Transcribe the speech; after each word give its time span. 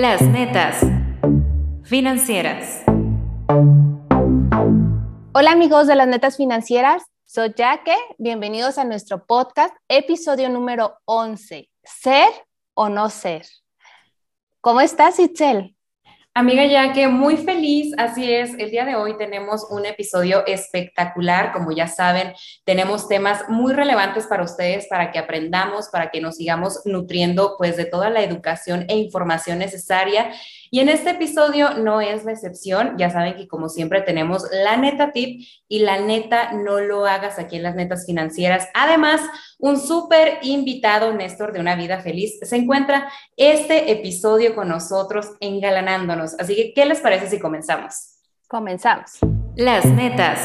Las 0.00 0.22
netas 0.22 0.80
financieras. 1.82 2.84
Hola 5.34 5.52
amigos 5.52 5.88
de 5.88 5.94
las 5.94 6.08
netas 6.08 6.38
financieras, 6.38 7.02
soy 7.26 7.52
Jaque, 7.54 7.98
bienvenidos 8.16 8.78
a 8.78 8.84
nuestro 8.84 9.26
podcast, 9.26 9.74
episodio 9.88 10.48
número 10.48 10.96
11, 11.04 11.68
¿ser 11.82 12.30
o 12.72 12.88
no 12.88 13.10
ser? 13.10 13.44
¿Cómo 14.62 14.80
estás, 14.80 15.18
Itzel? 15.18 15.76
Amiga 16.40 16.64
ya 16.64 16.94
que 16.94 17.06
muy 17.06 17.36
feliz, 17.36 17.92
así 17.98 18.32
es, 18.32 18.54
el 18.58 18.70
día 18.70 18.86
de 18.86 18.96
hoy 18.96 19.14
tenemos 19.18 19.66
un 19.68 19.84
episodio 19.84 20.42
espectacular, 20.46 21.52
como 21.52 21.70
ya 21.70 21.86
saben, 21.86 22.32
tenemos 22.64 23.08
temas 23.08 23.46
muy 23.50 23.74
relevantes 23.74 24.26
para 24.26 24.42
ustedes, 24.42 24.86
para 24.86 25.12
que 25.12 25.18
aprendamos, 25.18 25.90
para 25.90 26.10
que 26.10 26.22
nos 26.22 26.36
sigamos 26.36 26.80
nutriendo 26.86 27.56
pues 27.58 27.76
de 27.76 27.84
toda 27.84 28.08
la 28.08 28.22
educación 28.22 28.86
e 28.88 28.96
información 28.96 29.58
necesaria 29.58 30.30
y 30.70 30.80
en 30.80 30.88
este 30.88 31.10
episodio 31.10 31.74
no 31.78 32.00
es 32.00 32.24
la 32.24 32.32
excepción. 32.32 32.94
Ya 32.96 33.10
saben 33.10 33.34
que 33.34 33.48
como 33.48 33.68
siempre 33.68 34.02
tenemos 34.02 34.44
la 34.52 34.76
neta 34.76 35.12
tip 35.12 35.44
y 35.68 35.80
la 35.80 36.00
neta 36.00 36.52
no 36.52 36.80
lo 36.80 37.06
hagas 37.06 37.38
aquí 37.38 37.56
en 37.56 37.64
las 37.64 37.74
netas 37.74 38.06
financieras. 38.06 38.68
Además, 38.74 39.20
un 39.58 39.80
súper 39.80 40.38
invitado, 40.42 41.12
Néstor, 41.12 41.52
de 41.52 41.60
una 41.60 41.74
vida 41.74 42.00
feliz, 42.00 42.38
se 42.40 42.56
encuentra 42.56 43.10
este 43.36 43.90
episodio 43.90 44.54
con 44.54 44.68
nosotros 44.68 45.32
engalanándonos. 45.40 46.38
Así 46.38 46.54
que, 46.54 46.72
¿qué 46.72 46.86
les 46.86 47.00
parece 47.00 47.28
si 47.28 47.40
comenzamos? 47.40 48.18
Comenzamos. 48.46 49.18
Las 49.56 49.84
netas 49.84 50.44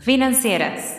financieras. 0.00 0.98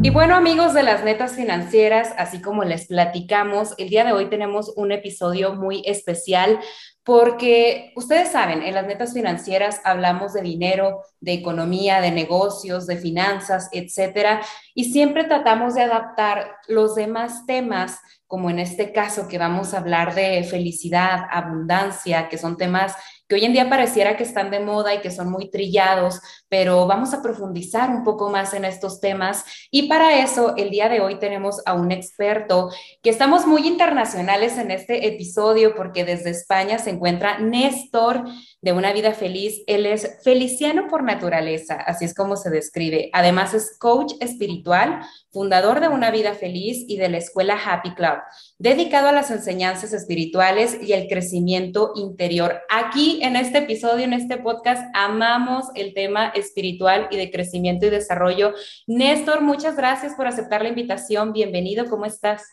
Y 0.00 0.10
bueno, 0.10 0.36
amigos 0.36 0.74
de 0.74 0.84
las 0.84 1.02
netas 1.02 1.32
financieras, 1.32 2.14
así 2.16 2.40
como 2.40 2.62
les 2.62 2.86
platicamos, 2.86 3.74
el 3.78 3.88
día 3.88 4.04
de 4.04 4.12
hoy 4.12 4.30
tenemos 4.30 4.72
un 4.76 4.92
episodio 4.92 5.54
muy 5.54 5.82
especial 5.84 6.60
porque 7.02 7.92
ustedes 7.96 8.28
saben, 8.28 8.62
en 8.62 8.74
las 8.74 8.86
netas 8.86 9.12
financieras 9.12 9.80
hablamos 9.82 10.34
de 10.34 10.42
dinero, 10.42 11.02
de 11.20 11.32
economía, 11.32 12.00
de 12.00 12.12
negocios, 12.12 12.86
de 12.86 12.96
finanzas, 12.96 13.70
etcétera, 13.72 14.40
y 14.72 14.92
siempre 14.92 15.24
tratamos 15.24 15.74
de 15.74 15.82
adaptar 15.82 16.56
los 16.68 16.94
demás 16.94 17.44
temas, 17.46 17.98
como 18.26 18.50
en 18.50 18.58
este 18.58 18.92
caso 18.92 19.26
que 19.26 19.38
vamos 19.38 19.74
a 19.74 19.78
hablar 19.78 20.14
de 20.14 20.44
felicidad, 20.44 21.22
abundancia, 21.30 22.28
que 22.28 22.38
son 22.38 22.56
temas 22.56 22.94
que 23.28 23.34
hoy 23.34 23.44
en 23.44 23.52
día 23.52 23.68
pareciera 23.68 24.16
que 24.16 24.22
están 24.22 24.50
de 24.50 24.60
moda 24.60 24.94
y 24.94 25.00
que 25.00 25.10
son 25.10 25.30
muy 25.30 25.50
trillados, 25.50 26.20
pero 26.48 26.86
vamos 26.86 27.14
a 27.14 27.22
profundizar 27.22 27.90
un 27.90 28.04
poco 28.04 28.30
más 28.30 28.54
en 28.54 28.64
estos 28.64 29.00
temas. 29.00 29.44
Y 29.70 29.88
para 29.88 30.22
eso, 30.22 30.54
el 30.56 30.70
día 30.70 30.88
de 30.88 31.00
hoy 31.00 31.18
tenemos 31.18 31.60
a 31.66 31.74
un 31.74 31.92
experto 31.92 32.70
que 33.02 33.10
estamos 33.10 33.46
muy 33.46 33.66
internacionales 33.66 34.58
en 34.58 34.70
este 34.70 35.06
episodio 35.06 35.74
porque 35.74 36.04
desde 36.04 36.30
España 36.30 36.78
se 36.78 36.90
encuentra 36.90 37.38
Néstor 37.38 38.24
de 38.60 38.72
Una 38.72 38.92
Vida 38.92 39.12
Feliz. 39.12 39.62
Él 39.66 39.86
es 39.86 40.18
feliciano 40.24 40.88
por 40.88 41.02
naturaleza, 41.02 41.74
así 41.74 42.04
es 42.04 42.14
como 42.14 42.36
se 42.36 42.50
describe. 42.50 43.10
Además 43.12 43.54
es 43.54 43.76
coach 43.78 44.14
espiritual, 44.20 45.00
fundador 45.30 45.80
de 45.80 45.88
Una 45.88 46.10
Vida 46.10 46.34
Feliz 46.34 46.84
y 46.88 46.96
de 46.96 47.08
la 47.08 47.18
escuela 47.18 47.58
Happy 47.62 47.94
Club, 47.94 48.18
dedicado 48.58 49.08
a 49.08 49.12
las 49.12 49.30
enseñanzas 49.30 49.92
espirituales 49.92 50.78
y 50.82 50.92
el 50.92 51.08
crecimiento 51.08 51.92
interior. 51.94 52.60
Aquí 52.68 53.20
en 53.22 53.36
este 53.36 53.58
episodio, 53.58 54.04
en 54.04 54.14
este 54.14 54.38
podcast, 54.38 54.82
amamos 54.94 55.66
el 55.74 55.94
tema 55.94 56.32
espiritual 56.38 57.08
y 57.10 57.16
de 57.16 57.30
crecimiento 57.30 57.86
y 57.86 57.90
desarrollo. 57.90 58.54
Néstor, 58.86 59.40
muchas 59.40 59.76
gracias 59.76 60.14
por 60.14 60.26
aceptar 60.26 60.62
la 60.62 60.68
invitación. 60.68 61.32
Bienvenido, 61.32 61.86
¿cómo 61.90 62.04
estás? 62.04 62.44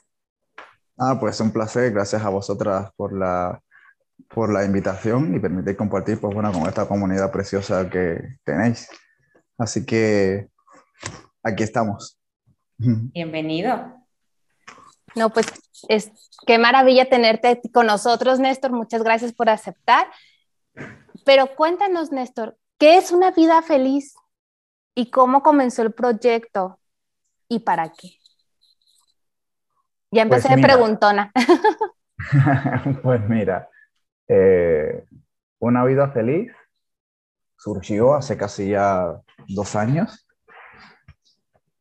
Ah, 0.97 1.17
pues 1.19 1.39
un 1.41 1.51
placer, 1.51 1.91
gracias 1.91 2.23
a 2.23 2.29
vosotras 2.29 2.91
por 2.95 3.17
la, 3.17 3.61
por 4.29 4.51
la 4.51 4.63
invitación 4.63 5.35
y 5.35 5.39
permitir 5.39 5.75
compartir 5.75 6.19
pues, 6.19 6.33
bueno, 6.33 6.51
con 6.51 6.67
esta 6.67 6.87
comunidad 6.87 7.31
preciosa 7.31 7.89
que 7.89 8.37
tenéis. 8.43 8.87
Así 9.57 9.85
que 9.85 10.47
aquí 11.43 11.63
estamos. 11.63 12.19
Bienvenido. 12.77 13.93
No, 15.15 15.29
pues 15.29 15.47
es 15.87 16.11
qué 16.45 16.57
maravilla 16.57 17.09
tenerte 17.09 17.61
con 17.73 17.87
nosotros, 17.87 18.39
Néstor. 18.39 18.71
Muchas 18.71 19.03
gracias 19.03 19.33
por 19.33 19.49
aceptar. 19.49 20.07
Pero 21.25 21.55
cuéntanos, 21.55 22.11
Néstor, 22.11 22.57
¿qué 22.79 22.97
es 22.97 23.11
una 23.11 23.31
vida 23.31 23.61
feliz? 23.61 24.15
¿Y 24.95 25.11
cómo 25.11 25.43
comenzó 25.43 25.83
el 25.83 25.93
proyecto? 25.93 26.79
¿Y 27.49 27.59
para 27.61 27.91
qué? 27.93 28.19
Ya 30.11 30.21
empecé 30.23 30.47
Pues 30.47 30.49
de 30.49 30.57
mira. 30.57 30.57
preguntona. 30.57 31.31
pues 33.03 33.21
mira, 33.29 33.69
eh, 34.27 35.05
Una 35.59 35.85
vida 35.85 36.11
feliz 36.11 36.51
surgió 37.57 38.15
hace 38.15 38.37
casi 38.37 38.69
ya 38.69 39.21
dos 39.49 39.75
años 39.75 40.25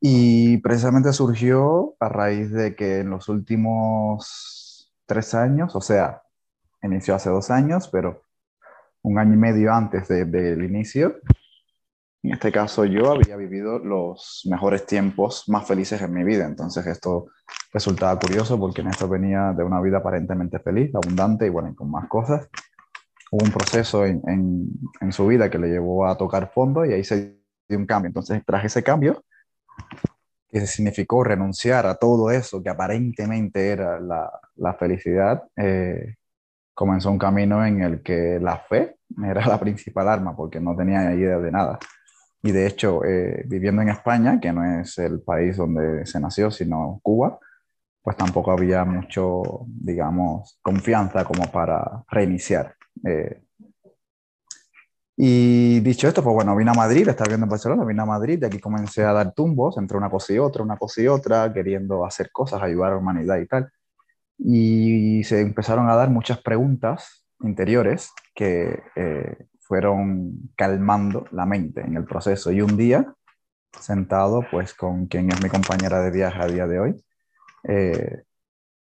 y 0.01 0.59
precisamente 0.59 1.13
surgió 1.13 1.97
a 2.01 2.09
raíz 2.09 2.51
de 2.53 2.77
que 2.77 3.01
en 3.01 3.11
los 3.11 3.29
últimos 3.29 4.93
tres 5.07 5.35
años, 5.35 5.75
o 5.77 5.81
sea, 5.81 6.23
inició 6.83 7.17
hace 7.17 7.31
dos 7.31 7.51
años, 7.53 7.89
pero 7.93 8.24
un 9.05 9.19
año 9.19 9.35
y 9.35 9.37
medio 9.39 9.73
antes 9.73 10.09
de- 10.09 10.25
del 10.25 10.65
inicio, 10.65 11.17
en 12.23 12.33
este 12.33 12.51
caso 12.51 12.85
yo 12.85 13.13
había 13.13 13.37
vivido 13.37 13.79
los 13.79 14.43
mejores 14.51 14.87
tiempos 14.87 15.45
más 15.49 15.67
felices 15.67 16.01
en 16.03 16.13
mi 16.13 16.25
vida, 16.25 16.47
entonces 16.47 16.87
esto 16.87 17.27
resultaba 17.73 18.19
curioso 18.19 18.59
porque 18.59 18.83
Néstor 18.83 19.11
venía 19.11 19.53
de 19.53 19.63
una 19.63 19.81
vida 19.81 19.99
aparentemente 19.99 20.59
feliz, 20.59 20.95
abundante 20.95 21.47
y 21.47 21.51
bueno, 21.51 21.75
con 21.75 21.91
más 21.91 22.09
cosas. 22.09 22.49
Hubo 23.31 23.45
un 23.45 23.51
proceso 23.51 24.07
en, 24.07 24.23
en, 24.27 24.69
en 25.01 25.13
su 25.13 25.27
vida 25.27 25.51
que 25.51 25.59
le 25.59 25.69
llevó 25.69 26.07
a 26.07 26.17
tocar 26.17 26.51
fondo 26.53 26.85
y 26.85 26.93
ahí 26.93 27.05
se 27.05 27.37
dio 27.69 27.79
un 27.79 27.87
cambio. 27.87 28.09
Entonces, 28.09 28.43
tras 28.47 28.65
ese 28.65 28.83
cambio, 28.83 29.23
que 30.49 30.67
significó 30.67 31.25
renunciar 31.25 31.85
a 31.87 31.97
todo 31.97 32.31
eso 32.31 32.63
que 32.63 32.71
aparentemente 32.71 33.71
era 33.71 33.99
la, 33.99 34.31
la 34.55 34.75
felicidad, 34.75 35.43
eh, 35.57 36.15
comenzó 36.75 37.11
un 37.11 37.19
camino 37.19 37.65
en 37.65 37.81
el 37.81 38.03
que 38.03 38.39
la 38.41 38.59
fe 38.59 38.97
era 39.25 39.47
la 39.47 39.59
principal 39.59 40.09
arma 40.09 40.37
porque 40.37 40.61
no 40.61 40.77
tenía 40.77 41.15
idea 41.15 41.39
de 41.39 41.51
nada. 41.51 41.79
Y 42.43 42.53
de 42.53 42.67
hecho, 42.67 43.05
eh, 43.05 43.43
viviendo 43.47 43.81
en 43.81 43.89
España, 43.89 44.39
que 44.39 44.53
no 44.53 44.81
es 44.81 44.99
el 44.99 45.23
país 45.23 45.57
donde 45.57 46.05
se 46.05 46.21
nació, 46.21 46.51
sino 46.51 47.01
Cuba, 47.03 47.39
pues 48.03 48.19
tampoco 48.19 48.53
había 48.53 48.85
mucho, 48.85 49.65
digamos, 49.67 50.59
confianza 50.61 51.25
como 51.25 51.51
para 51.51 52.05
reiniciar. 52.11 52.75
Eh, 53.03 53.45
y 55.17 55.81
dicho 55.81 56.09
esto, 56.09 56.23
pues 56.23 56.35
bueno, 56.35 56.55
vine 56.57 56.73
a 56.73 56.75
Madrid, 56.75 57.09
estaba 57.09 57.29
viendo 57.29 57.45
en 57.47 57.51
Barcelona, 57.51 57.85
vine 57.85 58.03
a 58.03 58.05
Madrid, 58.05 58.39
de 58.39 58.49
aquí 58.49 58.59
comencé 58.59 59.05
a 59.05 59.13
dar 59.13 59.33
tumbos 59.33 59.79
entre 59.79 59.97
una 59.97 60.11
cosa 60.11 60.33
y 60.33 60.39
otra, 60.39 60.63
una 60.63 60.77
cosa 60.77 61.01
y 61.01 61.07
otra, 61.07 61.53
queriendo 61.53 62.05
hacer 62.05 62.31
cosas, 62.33 62.61
ayudar 62.63 62.91
a 62.91 62.95
la 62.97 63.01
humanidad 63.01 63.39
y 63.39 63.47
tal. 63.47 63.71
Y 64.39 65.23
se 65.25 65.41
empezaron 65.41 65.89
a 65.89 65.97
dar 65.97 66.11
muchas 66.11 66.41
preguntas 66.43 67.25
interiores 67.41 68.11
que 68.35 68.83
eh, 68.97 69.47
fueron 69.61 70.51
calmando 70.57 71.27
la 71.33 71.47
mente 71.47 71.81
en 71.81 71.97
el 71.97 72.05
proceso. 72.05 72.51
Y 72.53 72.61
un 72.61 72.77
día, 72.77 73.15
sentado 73.81 74.45
pues 74.51 74.75
con 74.75 75.07
quien 75.07 75.31
es 75.31 75.43
mi 75.43 75.49
compañera 75.49 76.01
de 76.03 76.11
viaje 76.11 76.41
a 76.43 76.47
día 76.47 76.67
de 76.67 76.79
hoy, 76.81 77.05
eh, 77.65 78.23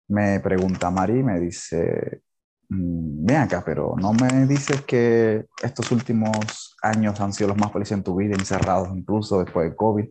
me 0.08 0.40
pregunta 0.40 0.92
Mari, 0.92 1.24
me 1.24 1.40
dice, 1.40 2.22
"Mm, 2.70 3.26
ven 3.26 3.38
acá, 3.38 3.64
pero 3.66 3.96
no 3.98 4.14
me 4.14 4.46
dices 4.48 4.82
que 4.84 5.46
estos 5.62 5.92
últimos 5.92 6.76
años 6.82 7.20
han 7.22 7.34
sido 7.34 7.50
los 7.50 7.58
más 7.58 7.72
felices 7.72 7.98
en 7.98 8.04
tu 8.04 8.16
vida, 8.16 8.36
encerrados 8.36 8.90
incluso 8.96 9.44
después 9.44 9.70
de 9.70 9.76
COVID. 9.76 10.06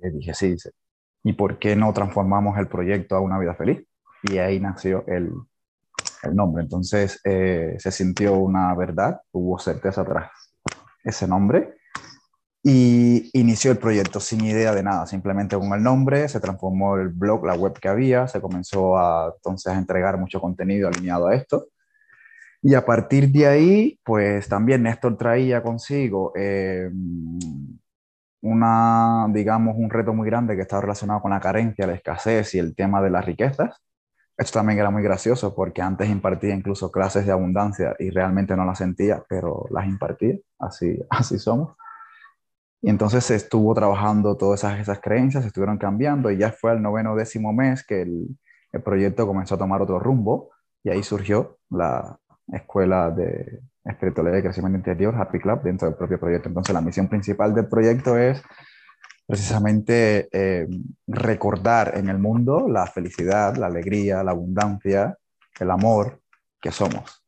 Le 0.00 0.10
dije, 0.10 0.34
sí, 0.34 0.52
dice, 0.52 0.70
¿y 1.24 1.32
por 1.32 1.58
qué 1.58 1.74
no 1.74 1.92
transformamos 1.92 2.58
el 2.58 2.68
proyecto 2.68 3.16
a 3.16 3.20
una 3.20 3.38
vida 3.38 3.54
feliz? 3.54 3.84
Y 4.22 4.38
ahí 4.38 4.60
nació 4.60 5.04
el, 5.08 5.32
el 6.22 6.36
nombre. 6.36 6.62
Entonces 6.62 7.20
eh, 7.24 7.76
se 7.78 7.90
sintió 7.90 8.34
una 8.34 8.74
verdad, 8.74 9.20
hubo 9.32 9.58
certeza 9.58 10.04
tras 10.04 10.30
ese 11.02 11.26
nombre 11.26 11.74
y 12.66 13.30
inició 13.38 13.72
el 13.72 13.78
proyecto 13.78 14.20
sin 14.20 14.42
idea 14.42 14.74
de 14.74 14.82
nada, 14.82 15.06
simplemente 15.06 15.56
con 15.56 15.72
el 15.74 15.82
nombre, 15.82 16.28
se 16.28 16.40
transformó 16.40 16.96
el 16.96 17.08
blog, 17.08 17.44
la 17.44 17.54
web 17.54 17.78
que 17.78 17.88
había, 17.88 18.26
se 18.26 18.40
comenzó 18.40 18.96
a 18.96 19.34
entonces 19.36 19.70
a 19.72 19.78
entregar 19.78 20.18
mucho 20.18 20.40
contenido 20.40 20.88
alineado 20.88 21.26
a 21.26 21.34
esto. 21.34 21.68
Y 22.62 22.74
a 22.74 22.86
partir 22.86 23.30
de 23.30 23.46
ahí, 23.46 24.00
pues 24.02 24.48
también 24.48 24.82
Néstor 24.82 25.18
traía 25.18 25.62
consigo 25.62 26.32
eh, 26.34 26.90
una, 28.44 29.26
digamos, 29.30 29.74
un 29.78 29.88
reto 29.88 30.12
muy 30.12 30.26
grande 30.28 30.54
que 30.54 30.62
estaba 30.62 30.82
relacionado 30.82 31.22
con 31.22 31.30
la 31.30 31.40
carencia, 31.40 31.86
la 31.86 31.94
escasez 31.94 32.54
y 32.54 32.58
el 32.58 32.76
tema 32.76 33.00
de 33.00 33.08
las 33.08 33.24
riquezas. 33.24 33.80
Esto 34.36 34.58
también 34.58 34.78
era 34.78 34.90
muy 34.90 35.02
gracioso 35.02 35.54
porque 35.54 35.80
antes 35.80 36.10
impartía 36.10 36.54
incluso 36.54 36.90
clases 36.92 37.24
de 37.24 37.32
abundancia 37.32 37.96
y 37.98 38.10
realmente 38.10 38.54
no 38.54 38.66
las 38.66 38.78
sentía, 38.78 39.24
pero 39.30 39.64
las 39.70 39.86
impartía, 39.86 40.36
así, 40.58 40.98
así 41.10 41.38
somos. 41.38 41.74
Y 42.82 42.90
entonces 42.90 43.24
se 43.24 43.36
estuvo 43.36 43.74
trabajando 43.74 44.36
todas 44.36 44.60
esas, 44.60 44.78
esas 44.78 45.00
creencias, 45.00 45.42
se 45.42 45.48
estuvieron 45.48 45.78
cambiando 45.78 46.30
y 46.30 46.36
ya 46.36 46.52
fue 46.52 46.72
al 46.72 46.82
noveno 46.82 47.16
décimo 47.16 47.54
mes 47.54 47.82
que 47.86 48.02
el, 48.02 48.38
el 48.72 48.82
proyecto 48.82 49.26
comenzó 49.26 49.54
a 49.54 49.58
tomar 49.58 49.80
otro 49.80 49.98
rumbo 49.98 50.50
y 50.82 50.90
ahí 50.90 51.02
surgió 51.02 51.56
la 51.70 52.18
escuela 52.52 53.10
de 53.10 53.62
espiritualidad 53.84 54.38
y 54.38 54.42
crecimiento 54.42 54.78
interior, 54.78 55.14
Happy 55.16 55.38
Club, 55.38 55.62
dentro 55.62 55.88
del 55.88 55.96
propio 55.96 56.18
proyecto. 56.18 56.48
Entonces 56.48 56.74
la 56.74 56.80
misión 56.80 57.08
principal 57.08 57.54
del 57.54 57.68
proyecto 57.68 58.16
es 58.16 58.42
precisamente 59.26 60.28
eh, 60.32 60.66
recordar 61.06 61.96
en 61.96 62.08
el 62.08 62.18
mundo 62.18 62.66
la 62.68 62.86
felicidad, 62.86 63.56
la 63.56 63.66
alegría, 63.66 64.22
la 64.22 64.32
abundancia, 64.32 65.16
el 65.58 65.70
amor 65.70 66.20
que 66.60 66.70
somos. 66.70 67.24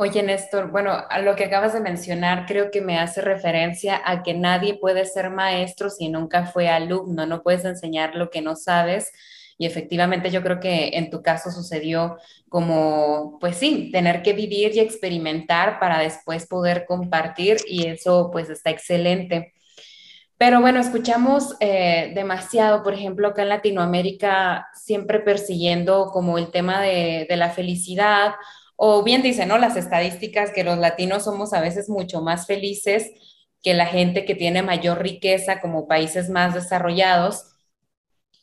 Oye, 0.00 0.22
Néstor, 0.22 0.70
bueno, 0.70 0.92
a 0.92 1.18
lo 1.18 1.34
que 1.34 1.46
acabas 1.46 1.72
de 1.72 1.80
mencionar 1.80 2.46
creo 2.46 2.70
que 2.70 2.80
me 2.80 3.00
hace 3.00 3.20
referencia 3.20 4.00
a 4.04 4.22
que 4.22 4.32
nadie 4.32 4.78
puede 4.78 5.04
ser 5.04 5.28
maestro 5.28 5.90
si 5.90 6.08
nunca 6.08 6.46
fue 6.46 6.68
alumno, 6.68 7.26
no 7.26 7.42
puedes 7.42 7.64
enseñar 7.64 8.14
lo 8.14 8.30
que 8.30 8.40
no 8.40 8.54
sabes. 8.54 9.10
Y 9.58 9.66
efectivamente 9.66 10.30
yo 10.30 10.42
creo 10.42 10.60
que 10.60 10.90
en 10.94 11.10
tu 11.10 11.20
caso 11.22 11.50
sucedió 11.50 12.16
como, 12.48 13.38
pues 13.40 13.56
sí, 13.56 13.90
tener 13.92 14.22
que 14.22 14.32
vivir 14.32 14.74
y 14.74 14.80
experimentar 14.80 15.80
para 15.80 15.98
después 15.98 16.46
poder 16.46 16.86
compartir 16.86 17.58
y 17.66 17.86
eso 17.86 18.30
pues 18.32 18.48
está 18.50 18.70
excelente. 18.70 19.52
Pero 20.38 20.60
bueno, 20.60 20.80
escuchamos 20.80 21.56
eh, 21.60 22.12
demasiado, 22.14 22.84
por 22.84 22.94
ejemplo, 22.94 23.28
acá 23.28 23.42
en 23.42 23.48
Latinoamérica, 23.48 24.68
siempre 24.74 25.18
persiguiendo 25.18 26.10
como 26.12 26.38
el 26.38 26.52
tema 26.52 26.80
de, 26.80 27.26
de 27.28 27.36
la 27.36 27.50
felicidad 27.50 28.34
o 28.76 29.02
bien 29.02 29.22
dicen, 29.22 29.48
¿no? 29.48 29.58
Las 29.58 29.76
estadísticas 29.76 30.52
que 30.52 30.62
los 30.62 30.78
latinos 30.78 31.24
somos 31.24 31.52
a 31.52 31.60
veces 31.60 31.88
mucho 31.88 32.22
más 32.22 32.46
felices 32.46 33.10
que 33.60 33.74
la 33.74 33.86
gente 33.86 34.24
que 34.24 34.36
tiene 34.36 34.62
mayor 34.62 35.02
riqueza 35.02 35.60
como 35.60 35.88
países 35.88 36.30
más 36.30 36.54
desarrollados. 36.54 37.57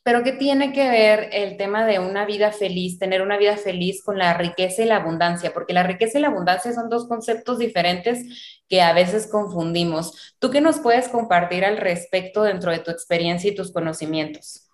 Pero 0.06 0.22
¿qué 0.22 0.34
tiene 0.34 0.72
que 0.72 0.88
ver 0.88 1.30
el 1.31 1.57
tema 1.57 1.84
de 1.84 1.98
una 1.98 2.28
vida 2.28 2.52
feliz, 2.52 3.00
tener 3.00 3.24
una 3.24 3.40
vida 3.40 3.57
feliz 3.57 4.04
con 4.04 4.19
la 4.19 4.36
riqueza 4.36 4.84
y 4.84 4.86
la 4.86 4.98
abundancia? 4.98 5.52
Porque 5.52 5.74
la 5.74 5.81
riqueza 5.81 6.19
y 6.19 6.22
la 6.22 6.28
abundancia 6.28 6.72
son 6.74 6.90
dos 6.90 7.07
conceptos 7.07 7.57
diferentes 7.57 8.62
que 8.69 8.84
a 8.84 8.94
veces 8.94 9.25
confundimos. 9.25 10.36
¿Tú 10.38 10.52
qué 10.52 10.62
nos 10.62 10.78
puedes 10.78 11.07
compartir 11.07 11.66
al 11.66 11.78
respecto 11.78 12.44
dentro 12.44 12.69
de 12.69 12.78
tu 12.78 12.92
experiencia 12.92 13.50
y 13.50 13.56
tus 13.56 13.74
conocimientos? 13.74 14.69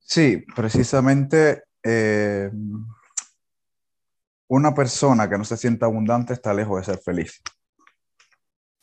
Sí, 0.00 0.44
precisamente 0.56 1.62
eh, 1.84 2.50
una 4.48 4.74
persona 4.74 5.30
que 5.30 5.38
no 5.38 5.44
se 5.44 5.56
sienta 5.56 5.86
abundante 5.86 6.32
está 6.32 6.52
lejos 6.52 6.80
de 6.80 6.92
ser 6.94 7.00
feliz. 7.00 7.40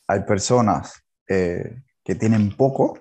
Hay 0.08 0.20
personas 0.20 1.04
eh, 1.28 1.82
que 2.02 2.14
tienen 2.14 2.56
poco 2.56 2.98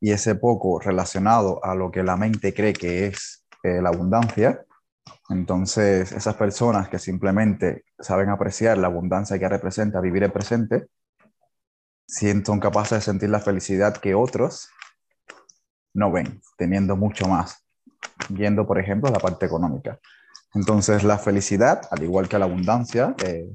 y 0.00 0.12
ese 0.12 0.34
poco 0.34 0.80
relacionado 0.80 1.62
a 1.64 1.74
lo 1.74 1.90
que 1.90 2.02
la 2.02 2.16
mente 2.16 2.54
cree 2.54 2.72
que 2.72 3.06
es 3.06 3.44
eh, 3.62 3.82
la 3.82 3.90
abundancia. 3.90 4.64
Entonces, 5.28 6.12
esas 6.12 6.34
personas 6.34 6.88
que 6.88 6.98
simplemente 6.98 7.84
saben 7.98 8.30
apreciar 8.30 8.78
la 8.78 8.86
abundancia 8.86 9.38
que 9.38 9.48
representa 9.48 10.00
vivir 10.00 10.24
el 10.24 10.32
presente, 10.32 10.86
son 12.06 12.58
capaces 12.58 12.98
de 12.98 13.02
sentir 13.02 13.30
la 13.30 13.38
felicidad 13.38 13.96
que 13.96 14.14
otros 14.14 14.68
no 15.94 16.10
ven, 16.10 16.40
teniendo 16.56 16.96
mucho 16.96 17.28
más, 17.28 17.64
viendo, 18.28 18.66
por 18.66 18.80
ejemplo, 18.80 19.10
la 19.10 19.20
parte 19.20 19.46
económica. 19.46 19.98
Entonces, 20.54 21.04
la 21.04 21.18
felicidad, 21.18 21.82
al 21.90 22.02
igual 22.02 22.28
que 22.28 22.38
la 22.38 22.46
abundancia, 22.46 23.14
eh, 23.24 23.48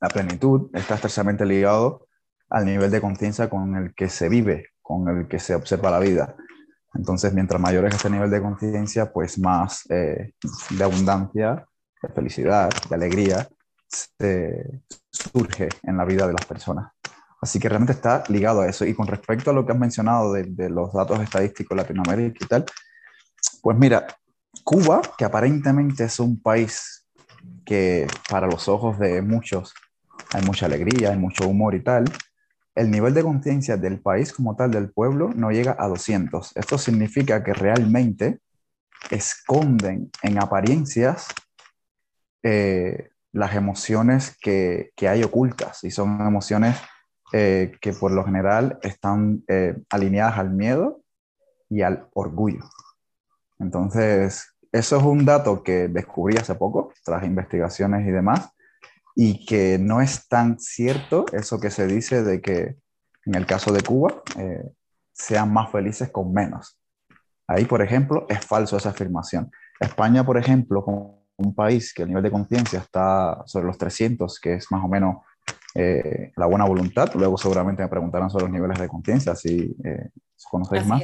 la 0.00 0.08
plenitud, 0.08 0.70
está 0.74 0.96
estrechamente 0.96 1.46
ligado 1.46 2.08
al 2.50 2.64
nivel 2.64 2.90
de 2.90 3.00
conciencia 3.00 3.48
con 3.48 3.76
el 3.76 3.94
que 3.94 4.08
se 4.08 4.28
vive, 4.28 4.71
con 4.82 5.08
el 5.08 5.28
que 5.28 5.38
se 5.38 5.54
observa 5.54 5.90
la 5.90 5.98
vida. 5.98 6.34
Entonces, 6.94 7.32
mientras 7.32 7.60
mayor 7.60 7.86
es 7.86 7.94
este 7.94 8.10
nivel 8.10 8.30
de 8.30 8.42
conciencia, 8.42 9.10
pues 9.12 9.38
más 9.38 9.84
eh, 9.90 10.34
de 10.70 10.84
abundancia, 10.84 11.66
de 12.02 12.08
felicidad, 12.10 12.70
de 12.88 12.94
alegría, 12.94 13.48
surge 15.10 15.68
en 15.82 15.96
la 15.96 16.04
vida 16.04 16.26
de 16.26 16.32
las 16.32 16.44
personas. 16.44 16.92
Así 17.40 17.58
que 17.58 17.68
realmente 17.68 17.92
está 17.92 18.24
ligado 18.28 18.60
a 18.60 18.68
eso. 18.68 18.84
Y 18.84 18.94
con 18.94 19.06
respecto 19.06 19.50
a 19.50 19.54
lo 19.54 19.64
que 19.64 19.72
has 19.72 19.78
mencionado 19.78 20.32
de, 20.32 20.44
de 20.44 20.70
los 20.70 20.92
datos 20.92 21.20
estadísticos 21.20 21.76
de 21.76 21.82
Latinoamérica 21.82 22.44
y 22.44 22.48
tal, 22.48 22.64
pues 23.62 23.76
mira, 23.78 24.06
Cuba, 24.64 25.00
que 25.16 25.24
aparentemente 25.24 26.04
es 26.04 26.20
un 26.20 26.40
país 26.40 27.06
que 27.64 28.06
para 28.28 28.46
los 28.46 28.68
ojos 28.68 28.98
de 28.98 29.22
muchos 29.22 29.74
hay 30.32 30.42
mucha 30.42 30.66
alegría, 30.66 31.10
hay 31.10 31.18
mucho 31.18 31.48
humor 31.48 31.74
y 31.74 31.82
tal, 31.82 32.04
el 32.74 32.90
nivel 32.90 33.14
de 33.14 33.22
conciencia 33.22 33.76
del 33.76 34.00
país 34.00 34.32
como 34.32 34.56
tal, 34.56 34.70
del 34.70 34.90
pueblo, 34.90 35.30
no 35.34 35.50
llega 35.50 35.76
a 35.78 35.88
200. 35.88 36.56
Esto 36.56 36.78
significa 36.78 37.44
que 37.44 37.52
realmente 37.52 38.40
esconden 39.10 40.10
en 40.22 40.42
apariencias 40.42 41.28
eh, 42.42 43.10
las 43.32 43.54
emociones 43.54 44.36
que, 44.40 44.92
hay 45.00 45.22
ocultas 45.22 45.84
y 45.84 45.90
son 45.90 46.20
emociones 46.20 46.76
eh, 47.32 47.72
que 47.80 47.92
por 47.92 48.12
lo 48.12 48.24
general 48.24 48.78
están 48.82 49.42
eh, 49.48 49.76
alineadas 49.90 50.38
al 50.38 50.50
miedo 50.50 51.02
y 51.68 51.82
al 51.82 52.06
orgullo. 52.12 52.64
Entonces, 53.58 54.54
eso 54.70 54.96
es 54.96 55.02
un 55.02 55.24
dato 55.24 55.62
que 55.62 55.88
descubrí 55.88 56.36
hace 56.36 56.54
poco, 56.54 56.92
tras 57.04 57.24
investigaciones 57.24 58.06
y 58.06 58.10
demás, 58.10 58.50
y 59.14 59.44
que 59.44 59.78
no 59.78 60.00
es 60.00 60.28
tan 60.28 60.58
cierto 60.58 61.26
eso 61.32 61.60
que 61.60 61.70
se 61.70 61.86
dice 61.86 62.22
de 62.22 62.40
que 62.40 62.76
en 63.24 63.34
el 63.34 63.46
caso 63.46 63.72
de 63.72 63.82
Cuba 63.82 64.22
eh, 64.38 64.72
sean 65.12 65.52
más 65.52 65.70
felices 65.70 66.10
con 66.10 66.32
menos. 66.32 66.78
Ahí, 67.46 67.64
por 67.64 67.82
ejemplo, 67.82 68.26
es 68.28 68.44
falso 68.44 68.76
esa 68.76 68.90
afirmación. 68.90 69.50
España, 69.78 70.24
por 70.24 70.38
ejemplo, 70.38 70.84
como 70.84 71.22
un 71.36 71.54
país 71.54 71.92
que 71.92 72.02
el 72.02 72.08
nivel 72.08 72.22
de 72.22 72.30
conciencia 72.30 72.78
está 72.78 73.42
sobre 73.46 73.66
los 73.66 73.78
300, 73.78 74.40
que 74.40 74.54
es 74.54 74.70
más 74.70 74.84
o 74.84 74.88
menos 74.88 75.16
eh, 75.74 76.32
la 76.36 76.46
buena 76.46 76.64
voluntad, 76.64 77.10
luego 77.14 77.36
seguramente 77.36 77.82
me 77.82 77.88
preguntarán 77.88 78.30
sobre 78.30 78.44
los 78.44 78.52
niveles 78.52 78.78
de 78.78 78.88
conciencia, 78.88 79.34
si 79.34 79.74
eh, 79.84 80.10
conocéis 80.50 80.86
más. 80.86 81.02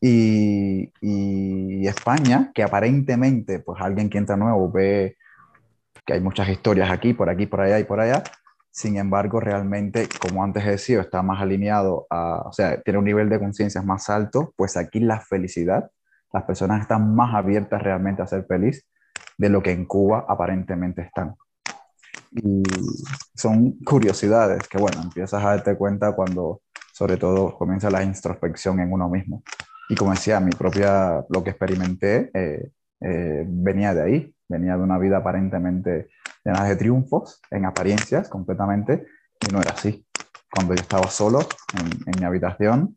Y, 0.00 0.92
y, 1.00 1.86
España, 1.86 2.50
que 2.54 2.62
aparentemente, 2.62 3.60
pues 3.60 3.80
alguien 3.80 4.08
que 4.08 4.18
entra 4.18 4.36
nuevo 4.36 4.70
ve 4.70 5.16
que 6.04 6.14
hay 6.14 6.20
muchas 6.20 6.48
historias 6.48 6.90
aquí, 6.90 7.14
por 7.14 7.28
aquí, 7.28 7.46
por 7.46 7.60
allá 7.60 7.78
y 7.78 7.84
por 7.84 8.00
allá. 8.00 8.22
Sin 8.70 8.96
embargo, 8.96 9.40
realmente, 9.40 10.08
como 10.20 10.44
antes 10.44 10.64
he 10.64 10.72
dicho, 10.72 11.00
está 11.00 11.22
más 11.22 11.40
alineado 11.42 12.06
a, 12.08 12.42
o 12.46 12.52
sea, 12.52 12.80
tiene 12.82 12.98
un 12.98 13.04
nivel 13.04 13.28
de 13.28 13.38
conciencia 13.38 13.82
más 13.82 14.08
alto, 14.08 14.54
pues 14.56 14.76
aquí 14.76 15.00
la 15.00 15.20
felicidad, 15.20 15.90
las 16.32 16.44
personas 16.44 16.82
están 16.82 17.14
más 17.14 17.34
abiertas 17.34 17.82
realmente 17.82 18.22
a 18.22 18.26
ser 18.26 18.44
feliz 18.46 18.86
de 19.36 19.48
lo 19.48 19.62
que 19.62 19.72
en 19.72 19.86
Cuba 19.86 20.24
aparentemente 20.28 21.02
están. 21.02 21.34
Y 22.32 22.62
son 23.34 23.72
curiosidades 23.84 24.68
que, 24.68 24.78
bueno, 24.78 25.02
empiezas 25.02 25.42
a 25.42 25.48
darte 25.48 25.76
cuenta 25.76 26.12
cuando, 26.12 26.62
sobre 26.92 27.16
todo, 27.16 27.56
comienza 27.56 27.90
la 27.90 28.04
introspección 28.04 28.78
en 28.78 28.92
uno 28.92 29.08
mismo. 29.08 29.42
Y 29.88 29.96
como 29.96 30.12
decía, 30.12 30.38
mi 30.38 30.52
propia, 30.52 31.24
lo 31.28 31.42
que 31.42 31.50
experimenté 31.50 32.30
eh, 32.32 32.70
eh, 33.00 33.44
venía 33.46 33.94
de 33.94 34.02
ahí, 34.02 34.34
venía 34.48 34.76
de 34.76 34.82
una 34.82 34.98
vida 34.98 35.18
aparentemente 35.18 36.10
llena 36.44 36.64
de 36.64 36.76
triunfos, 36.76 37.40
en 37.50 37.64
apariencias 37.64 38.28
completamente, 38.28 39.06
y 39.40 39.52
no 39.52 39.60
era 39.60 39.72
así. 39.72 40.06
Cuando 40.50 40.74
yo 40.74 40.82
estaba 40.82 41.08
solo 41.08 41.40
en, 41.78 42.20
mi 42.20 42.26
habitación, 42.26 42.94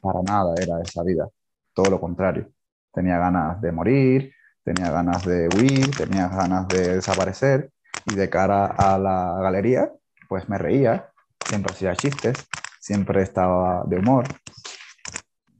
para 0.00 0.22
nada 0.22 0.54
era 0.60 0.80
esa 0.80 1.02
vida, 1.02 1.26
todo 1.74 1.90
lo 1.90 2.00
contrario. 2.00 2.50
Tenía 2.92 3.18
ganas 3.18 3.60
de 3.60 3.72
morir, 3.72 4.32
tenía 4.62 4.90
ganas 4.90 5.24
de 5.24 5.48
huir, 5.56 5.90
tenía 5.96 6.28
ganas 6.28 6.68
de 6.68 6.96
desaparecer, 6.96 7.70
y 8.06 8.14
de 8.14 8.30
cara 8.30 8.66
a 8.66 8.98
la 8.98 9.38
galería, 9.40 9.90
pues 10.28 10.48
me 10.48 10.58
reía, 10.58 11.10
siempre 11.44 11.72
hacía 11.72 11.96
chistes, 11.96 12.46
siempre 12.80 13.22
estaba 13.22 13.84
de 13.86 13.98
humor, 13.98 14.24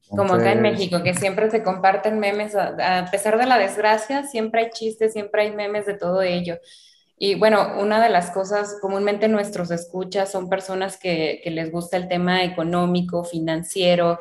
como 0.08 0.34
acá 0.34 0.52
en 0.52 0.62
México, 0.62 1.02
que 1.02 1.14
siempre 1.14 1.50
se 1.50 1.62
comparten 1.62 2.18
memes, 2.18 2.54
a, 2.54 3.08
pesar 3.10 3.38
de 3.38 3.46
la 3.46 3.58
desgracia, 3.58 4.24
siempre 4.24 4.62
hay 4.62 4.70
chistes, 4.70 5.12
siempre 5.12 5.42
hay 5.42 5.52
memes 5.52 5.86
de 5.86 5.94
todo 5.94 6.22
ello. 6.22 6.58
Y 7.18 7.34
bueno, 7.34 7.76
una 7.80 8.02
de 8.02 8.10
las 8.10 8.30
cosas 8.30 8.76
comúnmente 8.80 9.28
nuestros 9.28 9.70
escuchas 9.70 10.30
son 10.30 10.48
personas 10.48 10.98
que, 10.98 11.42
les 11.46 11.72
gusta 11.72 11.96
el 11.96 12.08
tema 12.08 12.44
económico, 12.44 13.24
financiero. 13.24 14.20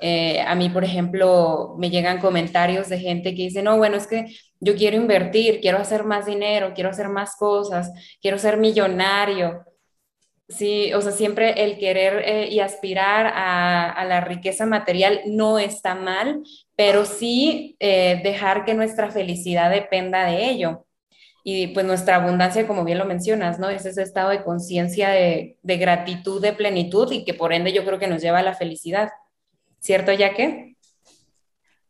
Eh, 0.00 0.40
a 0.40 0.54
mí, 0.54 0.70
por 0.70 0.82
ejemplo, 0.82 1.74
me 1.78 1.90
llegan 1.90 2.20
comentarios 2.20 2.88
de 2.88 2.98
gente 2.98 3.34
que 3.34 3.42
dice, 3.42 3.62
no, 3.62 3.76
bueno, 3.76 3.96
es 3.96 4.06
que 4.06 4.26
yo 4.58 4.74
quiero 4.74 4.96
invertir, 4.96 5.60
quiero 5.60 5.78
hacer 5.78 6.04
más 6.04 6.26
dinero, 6.26 6.72
quiero 6.74 6.90
hacer 6.90 7.08
más 7.08 7.36
cosas, 7.36 7.92
quiero 8.22 8.38
ser 8.38 8.56
millonario. 8.56 9.64
Sí, 10.50 10.92
o 10.94 11.00
sea, 11.00 11.12
siempre 11.12 11.62
el 11.62 11.78
querer 11.78 12.22
eh, 12.26 12.48
y 12.50 12.58
aspirar 12.58 13.32
a, 13.36 14.04
la 14.04 14.20
riqueza 14.20 14.66
material 14.66 15.20
no 15.26 15.60
está 15.60 15.94
mal, 15.94 16.42
pero 16.74 17.04
sí 17.04 17.76
eh, 17.78 18.20
dejar 18.24 18.64
que 18.64 18.74
nuestra 18.74 19.12
felicidad 19.12 19.70
dependa 19.70 20.24
de 20.26 20.50
ello. 20.50 20.86
Y 21.44 21.68
pues 21.68 21.86
nuestra 21.86 22.16
abundancia, 22.16 22.66
como 22.66 22.84
bien 22.84 22.98
lo 22.98 23.04
mencionas, 23.04 23.60
¿no? 23.60 23.70
Es 23.70 23.86
ese 23.86 24.02
estado 24.02 24.30
de 24.30 24.42
conciencia 24.42 25.10
de, 25.10 25.56
gratitud, 25.62 26.42
de 26.42 26.52
plenitud 26.52 27.10
y 27.12 27.24
que 27.24 27.32
por 27.32 27.52
ende 27.52 27.72
yo 27.72 27.84
creo 27.84 28.00
que 28.00 28.08
nos 28.08 28.20
lleva 28.20 28.40
a 28.40 28.42
la 28.42 28.54
felicidad. 28.54 29.10
¿Cierto, 29.78 30.12
Yaque? 30.12 30.76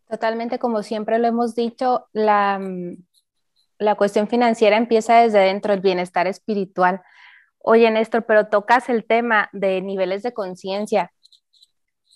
Totalmente, 0.07 0.59
como 0.59 0.83
siempre 0.83 1.19
lo 1.19 1.27
hemos 1.27 1.55
dicho, 1.55 2.09
la, 2.13 2.59
mm, 2.59 2.97
la 3.79 3.95
cuestión 3.95 4.29
financiera 4.29 4.77
empieza 4.77 5.23
desde 5.23 5.39
dentro, 5.39 5.73
el 5.73 5.81
bienestar 5.81 6.27
espiritual. 6.27 7.01
Oye, 7.63 7.91
Néstor, 7.91 8.25
pero 8.25 8.49
tocas 8.49 8.89
el 8.89 9.05
tema 9.07 9.49
de 9.53 9.81
niveles 9.83 10.23
de 10.23 10.33
conciencia. 10.33 11.13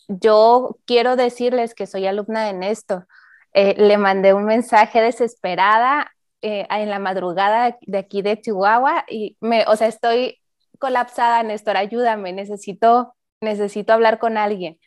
Yo 0.08 0.78
quiero 0.86 1.16
decirles 1.16 1.74
que 1.74 1.86
soy 1.86 2.06
alumna 2.06 2.44
de 2.46 2.54
Néstor. 2.54 3.06
Eh, 3.52 3.74
le 3.78 3.98
mandé 3.98 4.34
un 4.34 4.44
mensaje 4.44 5.00
desesperada 5.00 6.10
eh, 6.42 6.66
en 6.70 6.90
la 6.90 6.98
madrugada 6.98 7.78
de 7.82 7.98
aquí 7.98 8.22
de 8.22 8.40
Chihuahua 8.40 9.04
y 9.08 9.36
me, 9.40 9.64
o 9.66 9.76
sea, 9.76 9.86
estoy 9.88 10.40
colapsada, 10.78 11.42
Néstor, 11.42 11.76
ayúdame, 11.76 12.32
necesito, 12.32 13.14
necesito 13.40 13.92
hablar 13.92 14.18
con 14.18 14.36
alguien. 14.38 14.78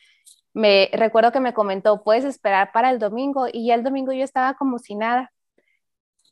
Me 0.54 0.90
recuerdo 0.94 1.32
que 1.32 1.40
me 1.40 1.54
comentó, 1.54 2.04
puedes 2.04 2.26
esperar 2.26 2.72
para 2.74 2.90
el 2.92 3.00
domingo 3.00 3.48
y 3.52 3.68
ya 3.68 3.76
el 3.76 3.84
domingo 3.84 4.12
yo 4.14 4.24
estaba 4.24 4.56
como 4.56 4.80
si 4.80 4.96
nada. 4.96 5.32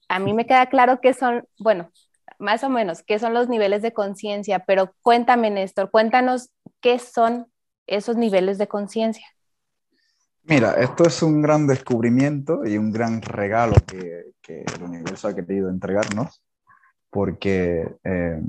A 0.10 0.20
mí 0.20 0.34
me 0.34 0.46
queda 0.46 0.68
claro 0.68 1.00
que 1.02 1.14
son, 1.14 1.48
bueno, 1.60 1.92
más 2.40 2.64
o 2.64 2.70
menos, 2.70 3.04
qué 3.04 3.20
son 3.20 3.34
los 3.34 3.50
niveles 3.50 3.82
de 3.82 3.94
conciencia, 3.94 4.60
pero 4.60 4.94
cuéntame, 5.02 5.50
Néstor, 5.50 5.92
cuéntanos 5.92 6.50
qué 6.82 7.00
son 7.00 7.48
esos 7.88 8.16
niveles 8.16 8.58
de 8.58 8.68
conciencia. 8.68 9.26
Mira, 10.44 10.74
esto 10.74 11.06
es 11.06 11.24
un 11.24 11.42
gran 11.42 11.66
descubrimiento 11.66 12.66
y 12.66 12.78
un 12.78 12.92
gran 12.92 13.22
regalo 13.22 13.76
que, 13.88 14.34
el 14.48 14.84
universo 14.84 15.28
ha 15.28 15.36
querido 15.36 15.70
entregarnos, 15.70 16.44
porque 17.10 17.96
eh, 18.04 18.40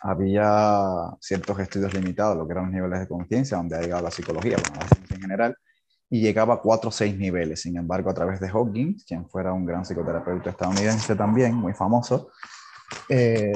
había 0.00 1.16
ciertos 1.20 1.60
estudios 1.60 1.94
limitados, 1.94 2.36
lo 2.36 2.44
que 2.46 2.52
eran 2.52 2.64
los 2.64 2.74
niveles 2.74 3.00
de 3.00 3.08
conciencia, 3.08 3.56
donde 3.56 3.76
ha 3.76 3.80
llegado 3.80 4.02
la 4.02 4.10
psicología, 4.10 4.56
bueno, 4.56 4.80
la 4.80 4.88
ciencia 4.88 5.14
en 5.14 5.22
general, 5.22 5.56
y 6.10 6.20
llegaba 6.20 6.54
a 6.54 6.60
cuatro 6.60 6.88
o 6.88 6.92
seis 6.92 7.16
niveles. 7.16 7.60
Sin 7.60 7.76
embargo, 7.76 8.10
a 8.10 8.14
través 8.14 8.40
de 8.40 8.48
Hawkins, 8.48 9.04
quien 9.04 9.28
fuera 9.28 9.52
un 9.52 9.64
gran 9.64 9.84
psicoterapeuta 9.84 10.50
estadounidense 10.50 11.14
también, 11.14 11.54
muy 11.54 11.72
famoso, 11.72 12.30
eh, 13.08 13.52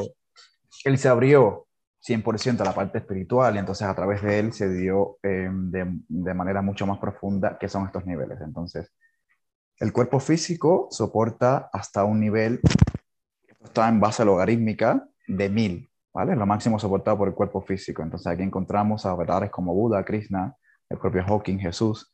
él 0.84 0.98
se 0.98 1.08
abrió 1.08 1.66
100% 2.06 2.60
a 2.60 2.64
la 2.64 2.74
parte 2.74 2.98
espiritual 2.98 3.56
y 3.56 3.58
entonces 3.58 3.86
a 3.86 3.94
través 3.94 4.22
de 4.22 4.38
él 4.38 4.52
se 4.52 4.72
dio 4.72 5.18
eh, 5.22 5.48
de, 5.52 5.86
de, 6.08 6.34
manera 6.34 6.62
mucho 6.62 6.86
más 6.86 6.98
profunda 6.98 7.58
qué 7.58 7.68
son 7.68 7.84
estos 7.86 8.06
niveles. 8.06 8.40
Entonces, 8.40 8.90
el 9.78 9.92
cuerpo 9.92 10.20
físico 10.20 10.88
soporta 10.90 11.68
hasta 11.72 12.04
un 12.04 12.20
nivel, 12.20 12.60
está 13.62 13.88
en 13.88 14.00
base 14.00 14.24
logarítmica, 14.24 15.06
de 15.26 15.48
1000, 15.48 15.90
¿vale? 16.12 16.36
Lo 16.36 16.46
máximo 16.46 16.78
soportado 16.78 17.18
por 17.18 17.28
el 17.28 17.34
cuerpo 17.34 17.60
físico. 17.60 18.02
Entonces 18.02 18.26
aquí 18.26 18.42
encontramos 18.42 19.06
a 19.06 19.14
verdades 19.14 19.50
como 19.50 19.74
Buda, 19.74 20.04
Krishna, 20.04 20.56
el 20.88 20.98
propio 20.98 21.22
Hawking, 21.24 21.58
Jesús. 21.58 22.10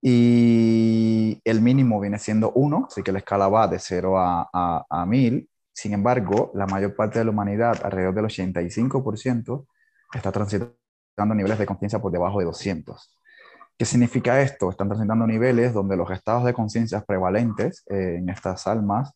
Y 0.00 1.40
el 1.44 1.60
mínimo 1.60 1.98
viene 1.98 2.18
siendo 2.18 2.52
1, 2.52 2.86
así 2.88 3.02
que 3.02 3.10
la 3.10 3.18
escala 3.18 3.48
va 3.48 3.66
de 3.66 3.78
0 3.78 4.18
a, 4.18 4.48
a, 4.52 4.84
a 4.88 5.06
1000 5.06 5.48
sin 5.78 5.92
embargo, 5.92 6.50
la 6.54 6.66
mayor 6.66 6.96
parte 6.96 7.20
de 7.20 7.24
la 7.24 7.30
humanidad, 7.30 7.78
alrededor 7.84 8.12
del 8.12 8.24
85%, 8.24 9.64
está 10.12 10.32
transitando 10.32 11.34
niveles 11.36 11.56
de 11.56 11.66
conciencia 11.66 12.00
por 12.00 12.10
debajo 12.10 12.40
de 12.40 12.46
200. 12.46 13.16
¿Qué 13.78 13.84
significa 13.84 14.40
esto? 14.40 14.70
Están 14.70 14.88
transitando 14.88 15.24
niveles 15.24 15.72
donde 15.72 15.96
los 15.96 16.10
estados 16.10 16.44
de 16.44 16.52
conciencia 16.52 17.04
prevalentes 17.04 17.84
eh, 17.90 18.16
en 18.18 18.28
estas 18.28 18.66
almas 18.66 19.12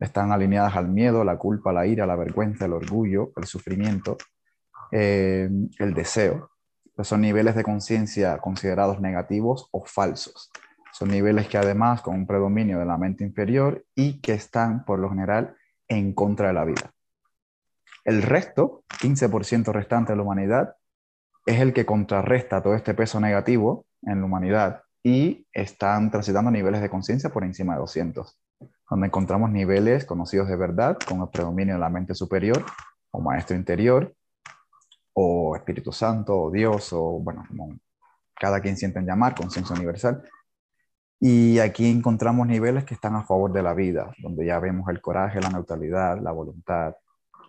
están 0.00 0.32
alineadas 0.32 0.76
al 0.76 0.88
miedo, 0.88 1.24
la 1.24 1.36
culpa, 1.36 1.74
la 1.74 1.86
ira, 1.86 2.06
la 2.06 2.16
vergüenza, 2.16 2.64
el 2.64 2.72
orgullo, 2.72 3.32
el 3.36 3.44
sufrimiento, 3.44 4.16
eh, 4.90 5.50
el 5.78 5.92
deseo. 5.92 6.52
son 7.02 7.20
niveles 7.20 7.54
de 7.54 7.64
conciencia 7.64 8.38
considerados 8.38 8.98
negativos 8.98 9.68
o 9.72 9.84
falsos. 9.84 10.50
Son 10.90 11.10
niveles 11.10 11.48
que 11.48 11.58
además 11.58 12.00
con 12.00 12.14
un 12.14 12.26
predominio 12.26 12.78
de 12.78 12.86
la 12.86 12.96
mente 12.96 13.24
inferior 13.24 13.84
y 13.94 14.22
que 14.22 14.32
están 14.32 14.86
por 14.86 14.98
lo 15.00 15.10
general 15.10 15.54
en 15.88 16.12
contra 16.12 16.48
de 16.48 16.54
la 16.54 16.64
vida. 16.64 16.92
El 18.04 18.22
resto, 18.22 18.84
15% 19.00 19.72
restante 19.72 20.12
de 20.12 20.16
la 20.16 20.22
humanidad, 20.22 20.76
es 21.46 21.60
el 21.60 21.72
que 21.72 21.86
contrarresta 21.86 22.62
todo 22.62 22.74
este 22.74 22.94
peso 22.94 23.20
negativo 23.20 23.86
en 24.02 24.20
la 24.20 24.26
humanidad 24.26 24.82
y 25.02 25.46
están 25.52 26.10
transitando 26.10 26.50
niveles 26.50 26.80
de 26.80 26.90
conciencia 26.90 27.30
por 27.30 27.44
encima 27.44 27.74
de 27.74 27.80
200, 27.80 28.38
donde 28.90 29.06
encontramos 29.06 29.50
niveles 29.50 30.04
conocidos 30.04 30.48
de 30.48 30.56
verdad 30.56 30.98
con 31.08 31.22
el 31.22 31.28
predominio 31.28 31.74
de 31.74 31.80
la 31.80 31.88
mente 31.88 32.14
superior 32.14 32.64
o 33.10 33.20
maestro 33.20 33.56
interior 33.56 34.14
o 35.14 35.56
Espíritu 35.56 35.92
Santo 35.92 36.38
o 36.38 36.50
Dios 36.50 36.92
o 36.92 37.20
bueno, 37.20 37.44
como 37.48 37.78
cada 38.34 38.60
quien 38.60 38.76
sienten 38.76 39.06
llamar, 39.06 39.34
conciencia 39.34 39.74
universal, 39.74 40.22
y 41.20 41.58
aquí 41.58 41.90
encontramos 41.90 42.46
niveles 42.46 42.84
que 42.84 42.94
están 42.94 43.16
a 43.16 43.24
favor 43.24 43.52
de 43.52 43.62
la 43.62 43.74
vida, 43.74 44.12
donde 44.18 44.46
ya 44.46 44.58
vemos 44.60 44.88
el 44.88 45.00
coraje, 45.00 45.40
la 45.40 45.50
neutralidad, 45.50 46.20
la 46.20 46.30
voluntad, 46.30 46.94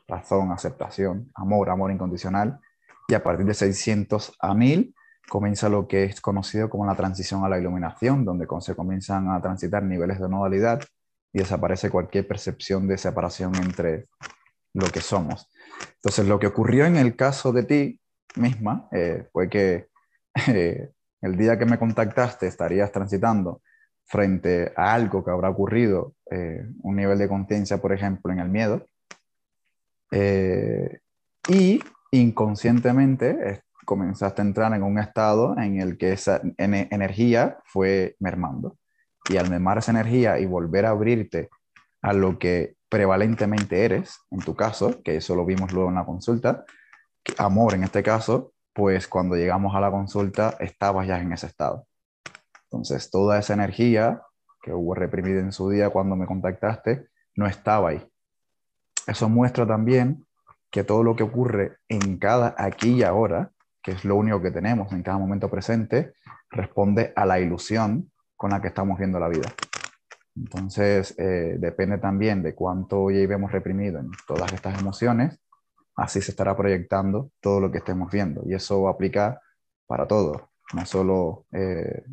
razón, 0.08 0.52
aceptación, 0.52 1.32
amor, 1.36 1.70
amor 1.70 1.92
incondicional. 1.92 2.60
Y 3.08 3.14
a 3.14 3.24
partir 3.24 3.46
de 3.46 3.54
600 3.54 4.36
a 4.40 4.54
1000 4.56 4.96
comienza 5.30 5.70
lo 5.70 5.88
que 5.88 6.06
es 6.06 6.20
conocido 6.20 6.70
como 6.70 6.86
la 6.86 6.96
transición 6.96 7.46
a 7.46 7.50
la 7.50 7.60
iluminación, 7.60 8.26
donde 8.26 8.48
se 8.62 8.76
comienzan 8.76 9.30
a 9.30 9.42
transitar 9.42 9.84
niveles 9.84 10.20
de 10.20 10.30
nodalidad 10.30 10.82
y 11.32 11.40
desaparece 11.40 11.92
cualquier 11.92 12.28
percepción 12.28 12.88
de 12.88 12.98
separación 12.98 13.56
entre 13.56 14.08
lo 14.74 14.88
que 14.88 15.02
somos. 15.02 15.48
Entonces, 15.96 16.28
lo 16.28 16.40
que 16.40 16.48
ocurrió 16.48 16.86
en 16.86 16.98
el 16.98 17.16
caso 17.16 17.52
de 17.52 17.64
ti 17.64 18.00
misma 18.36 18.88
eh, 18.92 19.28
fue 19.32 19.48
que 19.48 19.88
eh, 20.48 20.92
el 21.22 21.38
día 21.38 21.58
que 21.58 21.66
me 21.66 21.78
contactaste 21.78 22.48
estarías 22.48 22.92
transitando 22.92 23.62
frente 24.06 24.74
a 24.76 24.94
algo 24.94 25.24
que 25.24 25.32
habrá 25.32 25.50
ocurrido, 25.50 26.16
eh, 26.32 26.66
un 26.82 26.96
nivel 26.96 27.18
de 27.20 27.28
conciencia, 27.28 27.78
por 27.78 27.94
ejemplo, 27.94 28.32
en 28.34 28.40
el 28.40 28.50
miedo, 28.50 28.86
eh, 30.12 31.00
y 31.48 31.80
inconscientemente 32.12 33.62
comenzaste 33.86 34.42
a 34.42 34.46
entrar 34.46 34.74
en 34.74 34.84
un 34.84 35.00
estado 35.00 35.58
en 35.58 35.80
el 35.82 35.98
que 35.98 36.14
esa 36.14 36.42
energía 36.58 37.58
fue 37.66 38.16
mermando. 38.20 38.78
Y 39.30 39.38
al 39.38 39.50
mermar 39.50 39.80
esa 39.80 39.92
energía 39.92 40.40
y 40.40 40.46
volver 40.46 40.86
a 40.86 40.90
abrirte 40.90 41.50
a 42.02 42.14
lo 42.14 42.38
que 42.40 42.76
prevalentemente 42.88 43.86
eres, 43.86 44.20
en 44.32 44.40
tu 44.40 44.56
caso, 44.56 45.02
que 45.04 45.18
eso 45.18 45.36
lo 45.36 45.46
vimos 45.46 45.72
luego 45.72 45.90
en 45.90 45.96
la 45.96 46.06
consulta, 46.06 46.66
amor 47.38 47.74
en 47.74 47.84
este 47.84 48.02
caso, 48.04 48.54
pues 48.80 49.10
cuando 49.10 49.36
llegamos 49.36 49.76
a 49.76 49.82
la 49.82 49.92
consulta 49.92 50.56
estabas 50.62 51.06
ya 51.06 51.20
en 51.20 51.34
ese 51.34 51.48
estado. 51.48 51.86
Entonces, 52.64 53.12
toda 53.12 53.38
esa 53.38 53.54
energía 53.54 54.22
que 54.62 54.72
hubo 54.72 54.96
reprimida 54.96 55.42
en 55.42 55.52
su 55.52 55.70
día 55.70 55.90
cuando 55.90 56.16
me 56.16 56.26
contactaste, 56.26 57.08
no 57.36 57.46
estaba 57.46 57.90
ahí. 57.90 58.10
Eso 59.06 59.28
muestra 59.28 59.68
también 59.68 60.26
que 60.72 60.86
todo 60.86 61.04
lo 61.04 61.18
que 61.18 61.24
ocurre 61.24 61.76
en 61.90 62.20
cada 62.20 62.56
aquí 62.58 62.94
y 62.94 63.04
ahora, 63.04 63.52
que 63.84 63.92
es 63.92 64.06
lo 64.06 64.16
único 64.16 64.42
que 64.42 64.52
tenemos 64.52 64.94
en 64.94 65.04
cada 65.04 65.18
momento 65.18 65.50
presente, 65.50 66.14
responde 66.50 67.12
a 67.18 67.26
la 67.26 67.38
ilusión 67.38 68.10
con 68.38 68.52
la 68.52 68.62
que 68.62 68.70
estamos 68.70 68.98
viendo 68.98 69.20
la 69.20 69.28
vida. 69.28 69.50
Entonces, 70.38 71.16
eh, 71.20 71.58
depende 71.60 71.98
también 71.98 72.42
de 72.42 72.56
cuánto 72.56 73.10
llevemos 73.10 73.52
reprimido 73.52 74.00
en 74.00 74.10
todas 74.26 74.54
estas 74.54 74.80
emociones, 74.80 75.38
así 76.00 76.22
se 76.22 76.32
estará 76.32 76.56
proyectando 76.56 77.32
todo 77.40 77.60
lo 77.60 77.72
que 77.72 77.80
estemos 77.80 78.12
viendo. 78.12 78.42
Y 78.46 78.54
eso 78.54 78.88
aplica 78.88 79.42
para 79.86 80.08
todo, 80.08 80.52
no 80.74 80.86
solo 80.86 81.46
eh, 81.52 82.04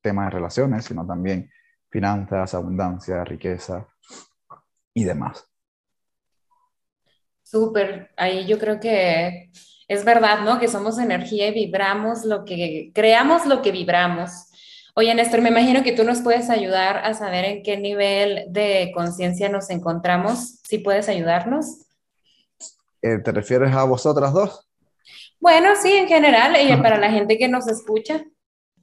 temas 0.00 0.26
de 0.26 0.30
relaciones, 0.30 0.84
sino 0.84 1.06
también 1.06 1.50
finanzas, 1.90 2.54
abundancia, 2.54 3.24
riqueza 3.24 3.86
y 4.94 5.04
demás. 5.04 5.46
Súper, 7.42 8.10
ahí 8.16 8.46
yo 8.46 8.58
creo 8.58 8.78
que 8.78 9.50
es 9.88 10.04
verdad, 10.04 10.44
¿no? 10.44 10.60
Que 10.60 10.68
somos 10.68 10.98
energía 10.98 11.48
y 11.48 11.54
vibramos 11.54 12.24
lo 12.24 12.44
que, 12.44 12.92
creamos 12.94 13.44
lo 13.46 13.60
que 13.60 13.72
vibramos. 13.72 14.30
Oye, 14.94 15.14
Néstor, 15.14 15.40
me 15.40 15.48
imagino 15.48 15.82
que 15.82 15.92
tú 15.92 16.04
nos 16.04 16.20
puedes 16.20 16.48
ayudar 16.48 16.98
a 16.98 17.14
saber 17.14 17.44
en 17.44 17.62
qué 17.62 17.76
nivel 17.76 18.44
de 18.50 18.92
conciencia 18.94 19.48
nos 19.48 19.68
encontramos. 19.70 20.60
¿Sí 20.62 20.78
puedes 20.78 21.08
ayudarnos? 21.08 21.89
Eh, 23.02 23.18
¿Te 23.18 23.32
refieres 23.32 23.72
a 23.74 23.84
vosotras 23.84 24.32
dos? 24.32 24.68
Bueno, 25.40 25.70
sí, 25.80 25.92
en 25.92 26.06
general, 26.06 26.54
y 26.60 26.76
para 26.82 26.98
la 26.98 27.10
gente 27.10 27.38
que 27.38 27.48
nos 27.48 27.66
escucha. 27.66 28.22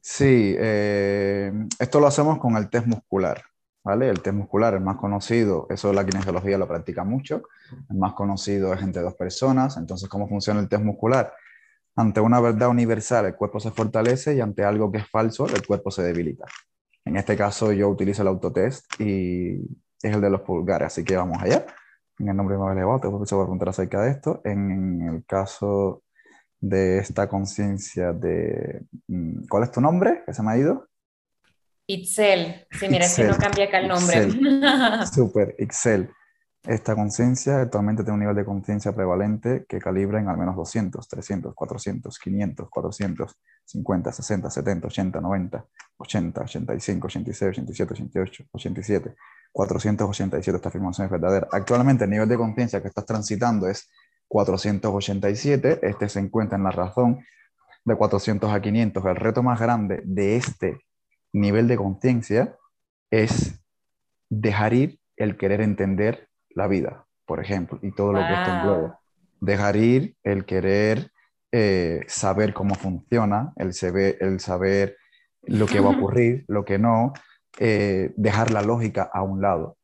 Sí, 0.01 0.55
eh, 0.57 1.51
esto 1.77 1.99
lo 1.99 2.07
hacemos 2.07 2.39
con 2.39 2.55
el 2.57 2.69
test 2.69 2.87
muscular, 2.87 3.43
¿vale? 3.83 4.09
El 4.09 4.21
test 4.21 4.35
muscular, 4.35 4.73
el 4.73 4.81
más 4.81 4.97
conocido, 4.97 5.67
eso 5.69 5.93
la 5.93 6.05
kinesiología 6.05 6.57
lo 6.57 6.67
practica 6.67 7.03
mucho, 7.03 7.43
el 7.89 7.97
más 7.97 8.13
conocido 8.13 8.73
es 8.73 8.81
entre 8.81 9.01
dos 9.01 9.13
personas, 9.13 9.77
entonces, 9.77 10.09
¿cómo 10.09 10.27
funciona 10.27 10.59
el 10.59 10.69
test 10.69 10.83
muscular? 10.83 11.31
Ante 11.95 12.21
una 12.21 12.39
verdad 12.39 12.69
universal, 12.69 13.25
el 13.25 13.35
cuerpo 13.35 13.59
se 13.59 13.71
fortalece 13.71 14.35
y 14.35 14.41
ante 14.41 14.63
algo 14.63 14.91
que 14.91 14.99
es 14.99 15.07
falso, 15.07 15.45
el 15.47 15.65
cuerpo 15.65 15.91
se 15.91 16.03
debilita. 16.03 16.45
En 17.05 17.17
este 17.17 17.35
caso, 17.35 17.71
yo 17.71 17.87
utilizo 17.89 18.23
el 18.23 18.29
autotest 18.29 18.85
y 18.99 19.57
es 20.01 20.15
el 20.15 20.21
de 20.21 20.29
los 20.29 20.41
pulgares, 20.41 20.87
así 20.87 21.03
que 21.03 21.15
vamos 21.17 21.41
allá 21.41 21.65
en 22.19 22.29
el 22.29 22.35
nombre 22.35 22.57
más 22.57 22.75
elevado, 22.75 22.99
te 22.99 23.07
voy 23.07 23.21
a 23.21 23.25
preguntar 23.25 23.69
acerca 23.69 24.01
de 24.01 24.11
esto. 24.11 24.41
En 24.43 25.01
el 25.01 25.25
caso 25.25 26.03
de 26.59 26.99
esta 26.99 27.27
conciencia 27.29 28.13
de... 28.13 28.83
Mm, 29.07 29.47
¿Cuál 29.47 29.63
es 29.63 29.71
tu 29.71 29.81
nombre? 29.81 30.23
¿Qué 30.25 30.33
se 30.33 30.43
me 30.43 30.51
ha 30.51 30.57
ido? 30.57 30.87
Itzel. 31.87 32.67
Sí, 32.71 32.87
mira, 32.89 33.05
que 33.15 33.23
no 33.23 33.37
cambia 33.37 33.65
acá 33.65 33.79
el 33.79 33.87
nombre. 33.87 34.29
Super, 35.13 35.55
Excel. 35.57 36.09
Esta 36.63 36.95
conciencia 36.95 37.61
actualmente 37.61 38.03
tiene 38.03 38.15
un 38.15 38.19
nivel 38.19 38.35
de 38.35 38.43
conciencia 38.43 38.93
prevalente 38.93 39.65
que 39.69 39.79
calibra 39.79 40.19
en 40.19 40.27
al 40.27 40.37
menos 40.37 40.53
200, 40.57 41.07
300, 41.07 41.55
400, 41.55 42.19
500, 42.19 42.69
400, 42.69 43.39
50, 43.63 44.11
60, 44.11 44.49
70, 44.49 44.87
80, 44.87 45.21
90, 45.21 45.65
80, 45.95 46.41
85, 46.41 47.07
86, 47.07 47.49
87, 47.51 47.93
88, 47.93 48.43
87, 48.51 49.15
487. 49.57 50.55
Esta 50.55 50.69
afirmación 50.69 51.05
es 51.05 51.11
verdadera. 51.11 51.47
Actualmente 51.51 52.03
el 52.03 52.11
nivel 52.11 52.29
de 52.29 52.37
conciencia 52.37 52.79
que 52.79 52.89
estás 52.89 53.07
transitando 53.07 53.67
es 53.67 53.89
487. 54.27 55.79
Este 55.81 56.09
se 56.09 56.19
encuentra 56.19 56.57
en 56.59 56.63
la 56.63 56.69
razón 56.69 57.25
de 57.83 57.95
400 57.95 58.53
a 58.53 58.61
500. 58.61 59.03
El 59.03 59.15
reto 59.15 59.41
más 59.41 59.59
grande 59.59 60.01
de 60.05 60.35
este 60.35 60.77
nivel 61.33 61.67
de 61.67 61.75
conciencia 61.75 62.55
es 63.09 63.59
dejar 64.29 64.73
ir 64.73 64.99
el 65.15 65.37
querer 65.37 65.61
entender 65.61 66.29
la 66.49 66.67
vida, 66.67 67.07
por 67.25 67.39
ejemplo, 67.39 67.79
y 67.81 67.91
todo 67.95 68.13
lo 68.13 68.19
que 68.19 68.33
esto 68.33 68.51
engloba. 68.51 68.99
Dejar 69.41 69.75
ir 69.75 70.15
el 70.23 70.45
querer 70.45 71.09
eh, 71.51 72.01
saber 72.07 72.53
cómo 72.53 72.75
funciona, 72.75 73.53
el 73.55 73.73
saber, 73.73 74.17
el 74.19 74.39
saber 74.39 74.97
lo 75.41 75.65
que 75.65 75.79
va 75.79 75.87
a 75.87 75.97
ocurrir, 75.97 76.45
lo 76.47 76.63
que 76.63 76.77
no, 76.77 77.13
eh, 77.59 78.11
dejar 78.15 78.51
la 78.51 78.61
lógica 78.61 79.09
a 79.11 79.23
un 79.23 79.41
lado 79.41 79.77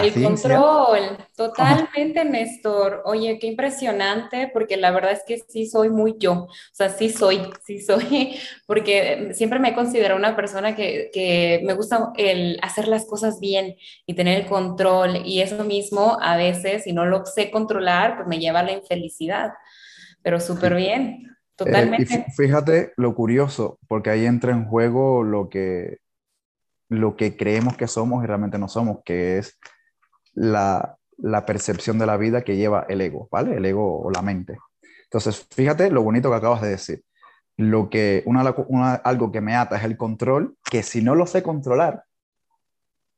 el 0.00 0.22
control, 0.22 1.18
totalmente, 1.36 2.24
Néstor. 2.24 3.02
Oye, 3.04 3.38
qué 3.38 3.46
impresionante, 3.46 4.50
porque 4.52 4.76
la 4.76 4.90
verdad 4.90 5.12
es 5.12 5.22
que 5.26 5.38
sí 5.46 5.66
soy 5.66 5.90
muy 5.90 6.16
yo. 6.18 6.32
O 6.32 6.48
sea, 6.72 6.88
sí 6.88 7.10
soy, 7.10 7.42
sí 7.64 7.80
soy, 7.80 8.38
porque 8.66 9.30
siempre 9.34 9.58
me 9.58 9.70
he 9.70 9.74
considerado 9.74 10.18
una 10.18 10.34
persona 10.34 10.74
que, 10.74 11.10
que 11.12 11.60
me 11.64 11.74
gusta 11.74 12.12
el 12.16 12.58
hacer 12.62 12.88
las 12.88 13.04
cosas 13.04 13.38
bien 13.40 13.76
y 14.06 14.14
tener 14.14 14.40
el 14.40 14.46
control. 14.46 15.22
Y 15.24 15.40
eso 15.40 15.64
mismo, 15.64 16.18
a 16.20 16.36
veces, 16.36 16.84
si 16.84 16.92
no 16.92 17.04
lo 17.04 17.26
sé 17.26 17.50
controlar, 17.50 18.16
pues 18.16 18.28
me 18.28 18.38
lleva 18.38 18.60
a 18.60 18.64
la 18.64 18.72
infelicidad. 18.72 19.52
Pero 20.22 20.40
súper 20.40 20.74
bien, 20.74 21.26
eh, 21.26 21.36
totalmente. 21.56 22.26
fíjate 22.36 22.92
lo 22.96 23.14
curioso, 23.14 23.78
porque 23.88 24.10
ahí 24.10 24.24
entra 24.24 24.52
en 24.52 24.64
juego 24.64 25.22
lo 25.22 25.48
que, 25.48 25.98
lo 26.92 27.16
que 27.16 27.36
creemos 27.36 27.76
que 27.76 27.88
somos 27.88 28.22
y 28.22 28.26
realmente 28.26 28.58
no 28.58 28.68
somos, 28.68 28.98
que 29.04 29.38
es 29.38 29.58
la, 30.34 30.98
percepción 31.46 31.98
de 31.98 32.06
la 32.06 32.16
vida 32.16 32.42
que 32.42 32.56
lleva 32.56 32.86
el 32.88 33.00
ego, 33.00 33.28
¿vale? 33.30 33.56
El 33.56 33.64
ego 33.64 34.02
o 34.02 34.10
la 34.10 34.22
mente. 34.22 34.58
Entonces, 35.04 35.46
fíjate 35.50 35.90
lo 35.90 36.02
bonito 36.02 36.30
que 36.30 36.36
acabas 36.36 36.62
de 36.62 36.70
decir. 36.70 37.02
Lo 37.56 37.90
que, 37.90 38.22
una, 38.26 38.94
algo 38.94 39.30
que 39.30 39.40
me 39.40 39.54
ata 39.54 39.76
es 39.76 39.84
el 39.84 39.96
control, 39.96 40.56
que 40.70 40.82
si 40.82 41.02
no 41.02 41.14
lo 41.14 41.26
sé 41.26 41.42
controlar, 41.42 42.04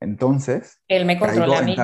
entonces... 0.00 0.80
Él 0.88 1.06
me 1.06 1.18
controla 1.18 1.58
a 1.58 1.62
mí. 1.62 1.76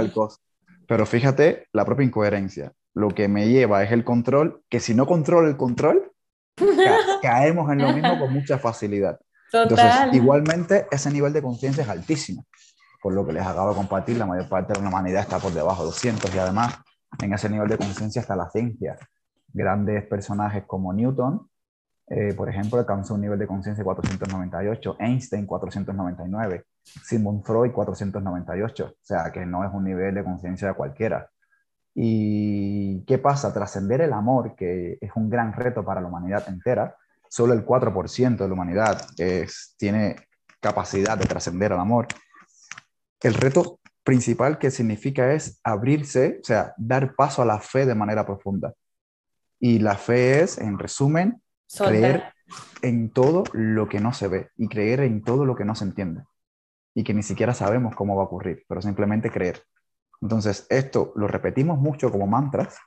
Pero 0.87 1.07
fíjate 1.07 1.69
la 1.73 1.85
propia 1.85 2.05
incoherencia. 2.05 2.73
Lo 2.95 3.09
que 3.09 3.29
me 3.29 3.49
lleva 3.49 3.83
es 3.83 3.93
el 3.93 4.05
control, 4.05 4.63
que 4.69 4.81
si 4.81 4.95
no 4.95 5.07
controlo 5.07 5.49
el 5.49 5.57
control, 5.57 6.13
caemos 7.23 7.71
en 7.73 7.79
lo 7.79 7.93
mismo 7.93 8.19
con 8.19 8.33
mucha 8.33 8.59
facilidad. 8.59 9.19
Entonces, 9.53 10.13
igualmente, 10.13 10.87
ese 10.91 11.11
nivel 11.11 11.33
de 11.33 11.43
conciencia 11.43 11.83
es 11.83 11.89
altísimo 11.89 12.47
por 13.01 13.15
lo 13.15 13.27
que 13.27 13.33
les 13.33 13.47
acabo 13.47 13.71
de 13.71 13.77
compartir, 13.77 14.19
la 14.19 14.27
mayor 14.27 14.49
parte 14.49 14.75
de 14.75 14.81
la 14.81 14.89
humanidad 14.89 15.23
está 15.23 15.39
por 15.39 15.53
debajo 15.53 15.83
de 15.83 15.87
200 15.87 16.35
y 16.35 16.39
además 16.39 16.79
en 17.23 17.33
ese 17.33 17.49
nivel 17.49 17.69
de 17.69 17.79
conciencia 17.79 18.21
está 18.21 18.37
la 18.37 18.51
ciencia. 18.51 18.97
Grandes 19.53 20.07
personajes 20.07 20.65
como 20.67 20.93
Newton, 20.93 21.49
eh, 22.09 22.35
por 22.35 22.49
ejemplo, 22.49 22.79
alcanzó 22.79 23.15
un 23.15 23.23
nivel 23.23 23.39
de 23.39 23.47
conciencia 23.47 23.83
498, 23.83 24.97
Einstein 24.99 25.47
499, 25.47 26.65
Sigmund 26.85 27.43
Freud 27.45 27.73
498, 27.73 28.87
o 28.87 28.95
sea 29.01 29.31
que 29.33 29.47
no 29.47 29.65
es 29.65 29.73
un 29.73 29.85
nivel 29.85 30.15
de 30.15 30.25
conciencia 30.25 30.69
de 30.69 30.75
cualquiera. 30.75 31.31
¿Y 31.95 33.05
qué 33.07 33.19
pasa? 33.19 33.53
Trascender 33.53 34.01
el 34.03 34.13
amor, 34.13 34.55
que 34.55 34.99
es 35.01 35.11
un 35.15 35.29
gran 35.29 35.53
reto 35.53 35.85
para 35.85 36.01
la 36.01 36.09
humanidad 36.09 36.49
entera, 36.49 36.97
solo 37.31 37.55
el 37.55 37.65
4% 37.65 38.37
de 38.37 38.49
la 38.49 38.53
humanidad 38.53 39.07
es, 39.17 39.75
tiene 39.79 40.17
capacidad 40.61 41.17
de 41.17 41.25
trascender 41.25 41.73
el 41.73 41.79
amor 41.79 42.09
el 43.21 43.35
reto 43.35 43.81
principal 44.03 44.59
que 44.59 44.71
significa 44.71 45.33
es 45.33 45.61
abrirse, 45.63 46.39
o 46.41 46.45
sea, 46.45 46.75
dar 46.77 47.15
paso 47.15 47.43
a 47.43 47.45
la 47.45 47.61
fe 47.61 47.87
de 47.87 47.95
manera 47.95 48.25
profunda. 48.25 48.75
Y 49.59 49.79
la 49.79 49.97
fe 49.97 50.41
es, 50.41 50.59
en 50.59 50.79
resumen, 50.79 51.43
creer 51.77 52.33
en 52.83 53.11
todo 53.11 53.45
lo 53.53 53.89
que 53.89 54.01
no 54.01 54.13
se 54.13 54.29
ve 54.29 54.49
y 54.57 54.69
creer 54.69 55.01
en 55.01 55.23
todo 55.23 55.45
lo 55.45 55.55
que 55.55 55.65
no 55.65 55.75
se 55.75 55.85
entiende 55.85 56.23
y 56.95 57.05
que 57.05 57.15
ni 57.15 57.23
siquiera 57.23 57.55
sabemos 57.55 57.95
cómo 57.95 58.17
va 58.17 58.23
a 58.23 58.27
ocurrir, 58.27 58.65
pero 58.67 58.83
simplemente 58.83 59.31
creer. 59.31 59.63
Entonces, 60.23 60.67
esto 60.71 61.13
lo 61.15 61.29
repetimos 61.29 61.79
mucho 61.79 62.11
como 62.11 62.27
mantras 62.27 62.79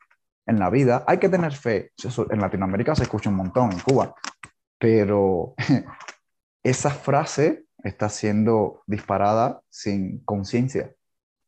en 0.46 0.60
la 0.60 0.70
vida. 0.70 1.06
Hay 1.08 1.20
que 1.20 1.30
tener 1.30 1.54
fe. 1.54 1.92
En 2.30 2.42
Latinoamérica 2.42 2.96
se 2.96 3.04
escucha 3.04 3.30
un 3.30 3.38
montón, 3.38 3.72
en 3.72 3.80
Cuba, 3.80 4.14
pero 4.84 5.56
esa 6.64 6.90
frase 6.90 7.64
está 7.86 8.10
siendo 8.10 8.84
disparada 8.86 9.62
sin 9.70 10.20
conciencia. 10.26 10.94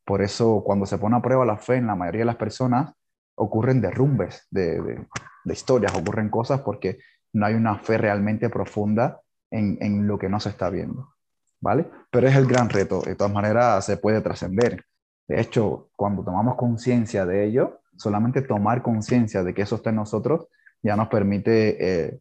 Por 0.06 0.22
eso 0.22 0.62
cuando 0.64 0.86
se 0.86 0.96
pone 0.96 1.16
a 1.16 1.20
prueba 1.20 1.44
la 1.44 1.58
fe 1.58 1.74
en 1.76 1.86
la 1.86 1.96
mayoría 1.96 2.20
de 2.20 2.32
las 2.32 2.36
personas, 2.36 2.94
ocurren 3.34 3.82
derrumbes 3.82 4.46
de, 4.50 5.04
historias, 5.44 5.94
ocurren 5.94 6.30
cosas 6.30 6.62
porque 6.62 6.98
no 7.34 7.44
hay 7.44 7.52
una 7.52 7.78
fe 7.78 7.98
realmente 7.98 8.48
profunda 8.48 9.20
en, 9.50 10.06
lo 10.06 10.18
que 10.18 10.30
no 10.30 10.40
se 10.40 10.48
está 10.48 10.70
viendo. 10.70 11.12
¿Vale? 11.60 11.90
Pero 12.10 12.28
es 12.28 12.36
el 12.36 12.46
gran 12.46 12.70
reto. 12.70 13.02
De 13.02 13.16
todas 13.16 13.34
maneras, 13.34 13.84
se 13.84 13.98
puede 13.98 14.22
trascender. 14.22 14.82
De 15.28 15.42
hecho, 15.42 15.90
cuando 15.94 16.24
tomamos 16.24 16.56
conciencia 16.56 17.26
de 17.26 17.44
ello, 17.44 17.80
solamente 17.98 18.40
tomar 18.40 18.80
conciencia 18.80 19.42
de 19.42 19.52
que 19.52 19.60
eso 19.60 19.76
está 19.76 19.90
en 19.90 19.96
nosotros 19.96 20.48
ya 20.82 20.96
nos 20.96 21.08
permite 21.08 21.76
eh, 21.80 22.20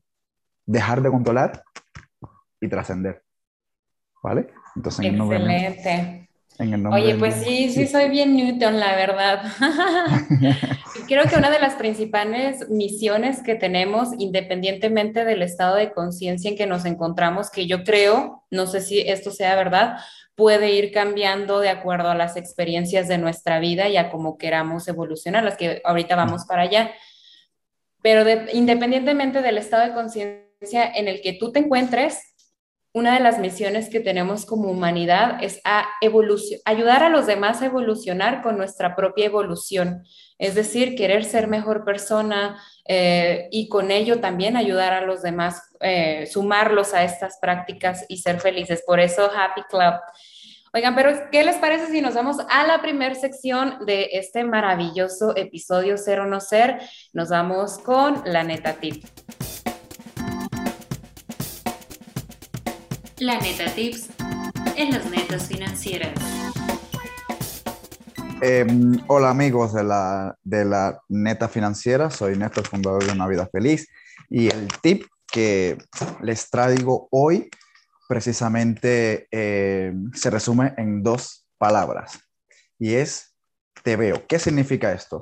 dejar 0.66 1.02
de 1.02 1.10
controlar 1.10 1.64
y 2.60 2.68
trascender. 2.68 3.26
¿vale? 4.26 4.48
Entonces, 4.76 5.06
Excelente. 5.06 6.30
Oye, 6.92 7.16
pues 7.16 7.36
sí, 7.36 7.70
sí, 7.70 7.86
soy 7.86 8.10
bien 8.10 8.36
Newton, 8.36 8.80
la 8.80 8.96
verdad. 8.96 9.44
Creo 11.08 11.26
que 11.26 11.36
una 11.36 11.52
de 11.52 11.60
las 11.60 11.76
principales 11.76 12.70
misiones 12.70 13.44
que 13.44 13.56
tenemos, 13.56 14.10
independientemente 14.18 15.26
del 15.26 15.42
estado 15.42 15.76
de 15.76 15.92
conciencia 15.92 16.50
en 16.50 16.58
que 16.58 16.66
nos 16.66 16.86
encontramos, 16.86 17.52
que 17.52 17.68
yo 17.68 17.84
creo, 17.84 18.46
no 18.52 18.68
sé 18.68 18.80
si 18.80 19.02
esto 19.02 19.32
sea 19.32 19.56
verdad, 19.56 19.98
puede 20.36 20.72
ir 20.72 20.94
cambiando 20.94 21.60
de 21.60 21.70
acuerdo 21.70 22.10
a 22.10 22.16
las 22.16 22.38
experiencias 22.38 23.10
de 23.10 23.18
nuestra 23.18 23.60
vida 23.60 23.90
y 23.90 23.98
a 23.98 24.10
cómo 24.10 24.38
queramos 24.38 24.88
evolucionar, 24.88 25.44
las 25.44 25.58
que 25.58 25.82
ahorita 25.84 26.16
vamos 26.16 26.46
para 26.46 26.64
allá. 26.64 26.92
Pero 28.02 28.24
independientemente 28.54 29.42
del 29.42 29.58
estado 29.58 29.86
de 29.86 29.94
conciencia 29.94 30.45
en 30.74 31.08
el 31.08 31.22
que 31.22 31.34
tú 31.34 31.52
te 31.52 31.60
encuentres, 31.60 32.36
una 32.96 33.14
de 33.14 33.20
las 33.20 33.40
misiones 33.40 33.90
que 33.90 34.00
tenemos 34.00 34.46
como 34.46 34.72
humanidad 34.72 35.44
es 35.44 35.60
a 35.66 35.86
ayudar 36.64 37.04
a 37.04 37.10
los 37.10 37.28
demás 37.28 37.62
a 37.62 37.66
evolucionar 37.66 38.42
con 38.42 38.58
nuestra 38.58 38.96
propia 38.96 39.26
evolución. 39.26 40.06
Es 40.38 40.56
decir, 40.56 40.96
querer 40.96 41.26
ser 41.26 41.50
mejor 41.50 41.84
persona 41.84 42.58
eh, 42.88 43.50
y 43.52 43.68
con 43.68 43.92
ello 43.92 44.22
también 44.22 44.56
ayudar 44.56 44.94
a 44.94 45.02
los 45.02 45.22
demás, 45.22 45.62
eh, 45.82 46.26
sumarlos 46.26 46.94
a 46.94 47.04
estas 47.04 47.38
prácticas 47.42 48.06
y 48.08 48.20
ser 48.20 48.40
felices. 48.40 48.82
Por 48.88 49.02
eso, 49.02 49.30
Happy 49.30 49.64
Club. 49.70 49.96
Oigan, 50.74 50.96
pero 50.96 51.12
¿qué 51.34 51.44
les 51.44 51.58
parece 51.58 51.88
si 51.88 52.00
nos 52.00 52.14
vamos 52.16 52.38
a 52.50 52.66
la 52.66 52.82
primera 52.82 53.16
sección 53.16 53.86
de 53.86 54.08
este 54.14 54.46
maravilloso 54.46 55.36
episodio 55.36 55.98
Cero 55.98 56.28
No 56.28 56.40
Ser? 56.40 56.80
Nos 57.12 57.28
vamos 57.28 57.78
con 57.80 58.22
la 58.26 58.46
neta 58.46 58.72
tip. 58.74 59.04
La 63.20 63.40
Neta 63.40 63.74
Tips 63.74 64.10
en 64.76 64.92
las 64.92 65.10
netas 65.10 65.48
financieras. 65.48 66.12
Em, 68.42 69.00
hola 69.08 69.30
amigos 69.30 69.74
de 69.74 69.86
la, 69.86 70.38
de 70.44 70.66
la 70.66 71.02
Neta 71.08 71.48
Financiera, 71.48 72.10
soy 72.10 72.36
Néstor, 72.36 72.68
fundador 72.68 73.06
de 73.06 73.14
Una 73.14 73.28
Vida 73.28 73.48
Feliz 73.50 73.88
y 74.30 74.48
el 74.48 74.68
tip 74.82 75.06
que 75.32 75.78
les 76.22 76.50
traigo 76.50 77.08
hoy 77.10 77.50
precisamente 78.10 79.30
em, 79.32 80.12
se 80.14 80.30
resume 80.30 80.74
en 80.78 81.02
dos 81.02 81.48
palabras 81.58 82.20
y 82.78 82.96
es 82.96 83.34
te 83.82 83.96
veo. 83.96 84.28
¿Qué 84.28 84.40
significa 84.40 84.92
esto? 84.92 85.22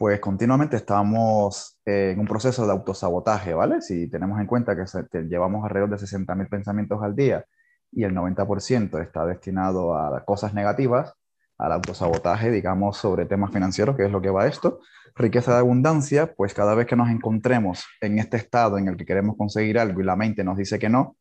Pues 0.00 0.18
continuamente 0.18 0.76
estamos 0.76 1.78
en 1.84 2.18
un 2.18 2.26
proceso 2.26 2.64
de 2.64 2.72
autosabotaje, 2.72 3.52
¿vale? 3.52 3.82
Si 3.82 4.08
tenemos 4.08 4.40
en 4.40 4.46
cuenta 4.46 4.74
que, 4.74 4.86
llevamos 5.28 5.62
alrededor 5.62 5.90
de 5.90 5.98
60.000 5.98 6.48
pensamientos 6.48 7.02
al 7.02 7.14
día 7.14 7.44
y 7.92 8.04
el 8.04 8.14
90% 8.14 8.98
está 9.02 9.26
destinado 9.26 9.94
a 9.94 10.24
cosas 10.24 10.54
negativas, 10.54 11.12
al 11.58 11.72
autosabotaje, 11.72 12.50
digamos, 12.50 12.96
sobre 12.96 13.26
temas 13.26 13.52
financieros, 13.52 13.94
que 13.94 14.06
es 14.06 14.10
lo 14.10 14.22
que 14.22 14.30
va 14.30 14.46
esto, 14.46 14.80
riqueza 15.16 15.52
de 15.52 15.58
abundancia, 15.58 16.32
pues 16.34 16.54
cada 16.54 16.74
vez 16.74 16.86
que 16.86 16.96
nos 16.96 17.10
encontremos 17.10 17.84
en 18.00 18.18
este 18.18 18.38
estado 18.38 18.78
en 18.78 18.88
el 18.88 18.96
que 18.96 19.04
queremos 19.04 19.36
conseguir 19.36 19.78
algo 19.78 20.00
y 20.00 20.04
la 20.04 20.16
mente 20.16 20.42
nos 20.42 20.56
dice 20.56 20.78
que 20.78 20.88
no, 20.88 21.18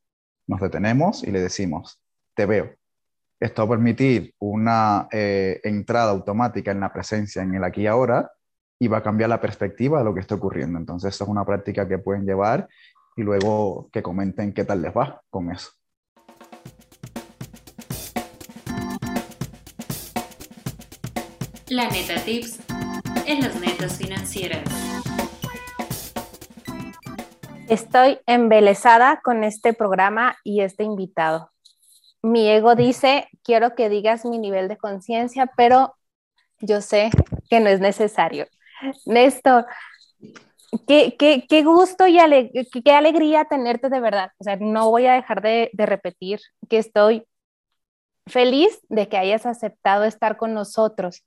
nos 0.48 0.62
detenemos 0.62 1.26
y 1.26 1.32
le 1.32 1.42
decimos, 1.42 2.02
te 2.34 2.46
veo. 2.46 2.70
Esto 3.42 3.64
va 3.64 3.76
a 3.76 3.78
permitir 3.78 4.34
una 4.40 5.10
eh, 5.12 5.60
entrada 5.66 6.12
automática 6.12 6.72
en 6.72 6.80
la 6.80 6.94
presencia 6.94 7.42
en 7.42 7.56
el 7.56 7.66
aquí 7.66 7.82
y 7.82 7.88
ahora 7.88 8.32
y 8.80 8.88
va 8.88 8.98
a 8.98 9.04
cambiar 9.04 9.30
la 9.30 9.42
perspectiva 9.42 10.00
de 10.00 10.06
lo 10.06 10.14
que 10.14 10.22
está 10.22 10.36
ocurriendo. 10.36 10.80
Entonces, 10.80 11.14
eso 11.14 11.26
es 11.26 11.30
una 11.30 11.46
práctica 11.46 11.88
que 11.88 11.98
pueden 11.98 12.26
llevar 12.26 12.68
y 13.18 13.24
luego 13.24 13.90
que 13.92 14.02
comenten 14.02 14.54
qué 14.54 14.64
tal 14.64 14.82
les 14.82 14.96
va 14.96 15.22
con 15.30 15.52
eso. 15.52 15.72
La 21.68 21.88
neta 21.90 22.16
tips 22.24 22.62
en 23.28 23.42
las 23.42 23.60
netas 23.60 23.98
financieras. 23.98 24.64
Estoy 27.68 28.18
embelesada 28.26 29.22
con 29.24 29.44
este 29.44 29.74
programa 29.74 30.36
y 30.44 30.62
este 30.62 30.84
invitado. 30.84 31.52
Mi 32.24 32.50
ego 32.50 32.74
dice, 32.74 33.28
quiero 33.44 33.76
que 33.76 33.90
digas 33.90 34.26
mi 34.26 34.40
nivel 34.40 34.68
de 34.68 34.78
conciencia, 34.78 35.52
pero 35.56 35.96
yo 36.60 36.82
sé 36.82 37.12
que 37.50 37.60
no 37.60 37.70
es 37.70 37.80
necesario. 37.80 38.48
Néstor, 39.06 39.66
qué, 40.88 41.16
qué, 41.50 41.64
gusto 41.64 42.08
y 42.08 42.18
qué 42.84 42.92
alegría 42.92 43.46
tenerte 43.46 43.90
de 43.90 44.00
verdad. 44.00 44.32
O 44.38 44.44
sea, 44.44 44.58
no 44.58 44.90
voy 44.90 45.06
a 45.06 45.14
dejar 45.14 45.42
de, 45.42 45.70
de 45.74 45.86
repetir 45.86 46.40
que 46.70 46.78
estoy 46.78 47.26
feliz 48.28 48.80
de 48.90 49.10
que 49.10 49.18
hayas 49.18 49.46
aceptado 49.46 50.04
estar 50.06 50.38
con 50.38 50.54
nosotros. 50.54 51.24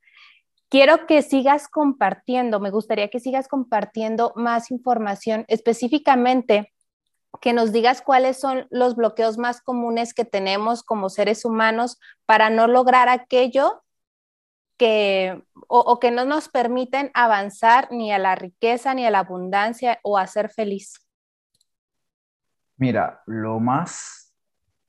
Quiero 0.69 1.05
que 1.05 1.21
sigas 1.21 1.67
compartiendo, 1.67 2.59
me 2.59 2.71
gustaría 2.71 3.09
que 3.09 3.19
sigas 3.19 3.47
compartiendo 3.47 4.33
más 4.35 4.71
información, 4.71 5.45
específicamente 5.47 6.73
que 7.41 7.53
nos 7.53 7.71
digas 7.71 8.01
cuáles 8.01 8.39
son 8.39 8.67
los 8.69 8.95
bloqueos 8.95 9.37
más 9.37 9.61
comunes 9.61 10.13
que 10.13 10.25
tenemos 10.25 10.83
como 10.83 11.09
seres 11.09 11.45
humanos 11.45 11.99
para 12.25 12.49
no 12.49 12.67
lograr 12.67 13.09
aquello 13.09 13.82
o, 15.67 15.99
que 15.99 16.11
no 16.11 16.25
nos 16.25 16.49
permiten 16.49 17.11
avanzar 17.13 17.91
ni 17.91 18.11
a 18.11 18.19
la 18.19 18.35
riqueza 18.35 18.93
ni 18.93 19.05
a 19.05 19.11
la 19.11 19.19
abundancia 19.19 19.99
o 20.03 20.17
a 20.17 20.27
ser 20.27 20.49
feliz. 20.49 20.99
Mira, 22.77 23.21
lo 23.25 23.59
más, 23.59 24.33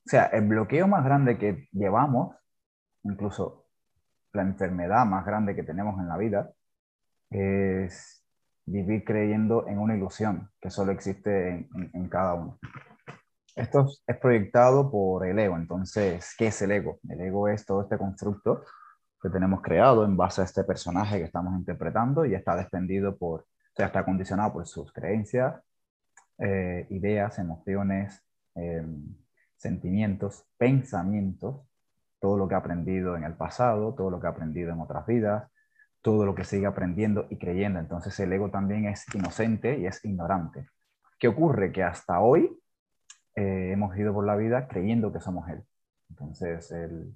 o 0.05 0.09
sea, 0.09 0.25
el 0.25 0.47
bloqueo 0.47 0.87
más 0.87 1.03
grande 1.03 1.37
que 1.37 1.67
llevamos, 1.71 2.35
incluso 3.03 3.67
la 4.33 4.41
enfermedad 4.41 5.05
más 5.05 5.25
grande 5.25 5.55
que 5.55 5.63
tenemos 5.63 5.99
en 5.99 6.07
la 6.07 6.17
vida 6.17 6.51
es 7.29 8.23
vivir 8.65 9.03
creyendo 9.03 9.67
en 9.67 9.79
una 9.79 9.95
ilusión 9.95 10.49
que 10.59 10.69
solo 10.69 10.91
existe 10.91 11.67
en, 11.93 12.09
cada 12.09 12.33
uno. 12.33 12.59
Esto 13.55 13.87
es 14.05 14.17
proyectado 14.17 14.91
por 14.91 15.25
el 15.25 15.39
ego. 15.39 15.55
Entonces, 15.55 16.35
¿qué 16.37 16.47
es 16.47 16.61
el 16.61 16.71
ego? 16.71 16.99
El 17.07 17.21
ego 17.21 17.47
es 17.47 17.65
todo 17.65 17.83
este 17.83 17.97
constructo 17.97 18.63
que 19.25 19.31
tenemos 19.31 19.61
creado 19.61 20.05
en 20.05 20.15
base 20.15 20.41
a 20.41 20.43
este 20.45 20.63
personaje 20.63 21.17
que 21.17 21.23
estamos 21.23 21.57
interpretando 21.57 22.25
y 22.25 22.35
está 22.35 22.55
desprendido 22.55 23.17
por, 23.17 23.41
o 23.41 23.75
sea, 23.75 23.87
está 23.87 24.05
condicionado 24.05 24.53
por 24.53 24.67
sus 24.67 24.93
creencias, 24.93 25.55
eh, 26.37 26.85
ideas, 26.91 27.39
emociones, 27.39 28.23
em, 28.53 29.15
sentimientos, 29.55 30.45
pensamientos 30.57 31.61
todo 32.19 32.37
lo 32.37 32.47
que 32.47 32.55
ha 32.55 32.59
aprendido 32.59 33.15
en 33.17 33.23
el 33.23 33.33
pasado, 33.33 33.93
todo 33.95 34.09
lo 34.09 34.19
que 34.19 34.27
ha 34.27 34.31
aprendido 34.31 34.71
en 34.71 34.79
otras 34.79 35.05
vidas, 35.05 35.51
todo 36.01 36.25
lo 36.25 36.35
que 36.35 36.43
sigue 36.43 36.65
aprendiendo 36.67 37.27
y 37.29 37.37
creyendo. 37.37 37.79
Entonces 37.79 38.19
el 38.19 38.31
ego 38.31 38.49
también 38.51 38.85
es 38.85 39.05
inocente 39.15 39.79
y 39.79 39.87
es 39.87 40.03
ignorante. 40.05 40.67
¿Qué 41.19 41.27
ocurre? 41.27 41.71
Que 41.71 41.83
hasta 41.83 42.19
hoy 42.21 42.59
eh, 43.35 43.71
hemos 43.73 43.97
ido 43.97 44.13
por 44.13 44.25
la 44.25 44.35
vida 44.35 44.67
creyendo 44.67 45.11
que 45.11 45.19
somos 45.19 45.49
él. 45.49 45.63
Entonces 46.09 46.71
él 46.71 47.13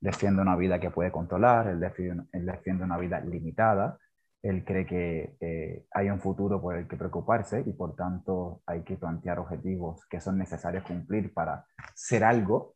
defiende 0.00 0.42
una 0.42 0.56
vida 0.56 0.78
que 0.78 0.90
puede 0.90 1.10
controlar, 1.10 1.68
él 1.68 1.80
defiende, 1.80 2.84
una 2.84 2.98
vida 2.98 3.20
limitada, 3.20 3.98
él 4.42 4.64
cree 4.64 4.86
que 4.86 5.86
hay 5.92 6.10
un 6.10 6.20
futuro 6.20 6.60
por 6.60 6.76
el 6.76 6.86
que 6.86 6.96
preocuparse 6.96 7.62
y 7.66 7.72
por 7.72 7.96
tanto 7.96 8.62
hay 8.66 8.82
que 8.82 8.96
plantear 8.96 9.40
objetivos 9.40 10.06
que 10.06 10.20
son 10.20 10.38
necesarios 10.38 10.84
cumplir 10.84 11.34
para 11.34 11.66
ser 11.94 12.22
algo 12.22 12.72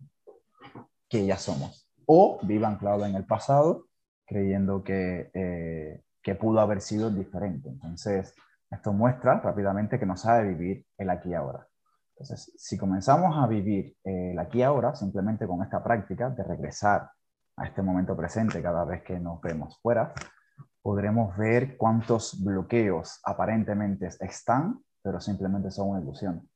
que 1.09 1.27
ya 1.27 1.37
somos. 1.37 1.89
O 2.07 2.41
viva 2.43 2.69
anclado 2.69 3.05
en 3.07 3.15
el 3.15 3.25
pasado, 3.25 3.87
creyendo 4.27 4.83
que, 4.83 5.31
eh, 5.35 6.03
que 6.23 6.35
pudo 6.35 6.61
haber 6.61 6.81
sido 6.81 7.11
diferente. 7.11 7.69
Entonces, 7.69 8.35
esto 8.71 8.93
muestra 8.93 9.39
rápidamente 9.41 9.99
que 9.99 10.07
no 10.07 10.17
sabe 10.17 10.49
vivir 10.49 10.87
el 10.97 11.11
aquí 11.11 11.29
y 11.29 11.35
ahora. 11.35 11.69
Entonces, 12.23 12.53
si 12.57 12.79
comenzamos 12.79 13.37
a 13.37 13.49
vivir 13.49 13.97
el 14.05 14.39
aquí 14.39 14.59
y 14.59 14.63
ahora, 14.63 14.95
simplemente 14.95 15.45
con 15.45 15.61
esta 15.61 15.83
práctica 15.83 16.31
de 16.31 16.45
regresar 16.45 17.11
a 17.57 17.67
este 17.67 17.83
momento 17.83 18.17
presente 18.17 18.63
cada 18.63 18.85
vez 18.85 19.03
que 19.03 19.19
nos 19.19 19.41
vemos 19.41 19.81
fuera, 19.81 20.15
podremos 20.81 21.37
ver 21.37 21.77
cuántos 21.77 22.41
bloqueos 22.45 23.21
aparentemente 23.25 24.09
están, 24.21 24.79
pero 25.03 25.21
simplemente 25.21 25.73
son 25.73 25.89
una 25.89 26.01
ilusión. 26.01 26.49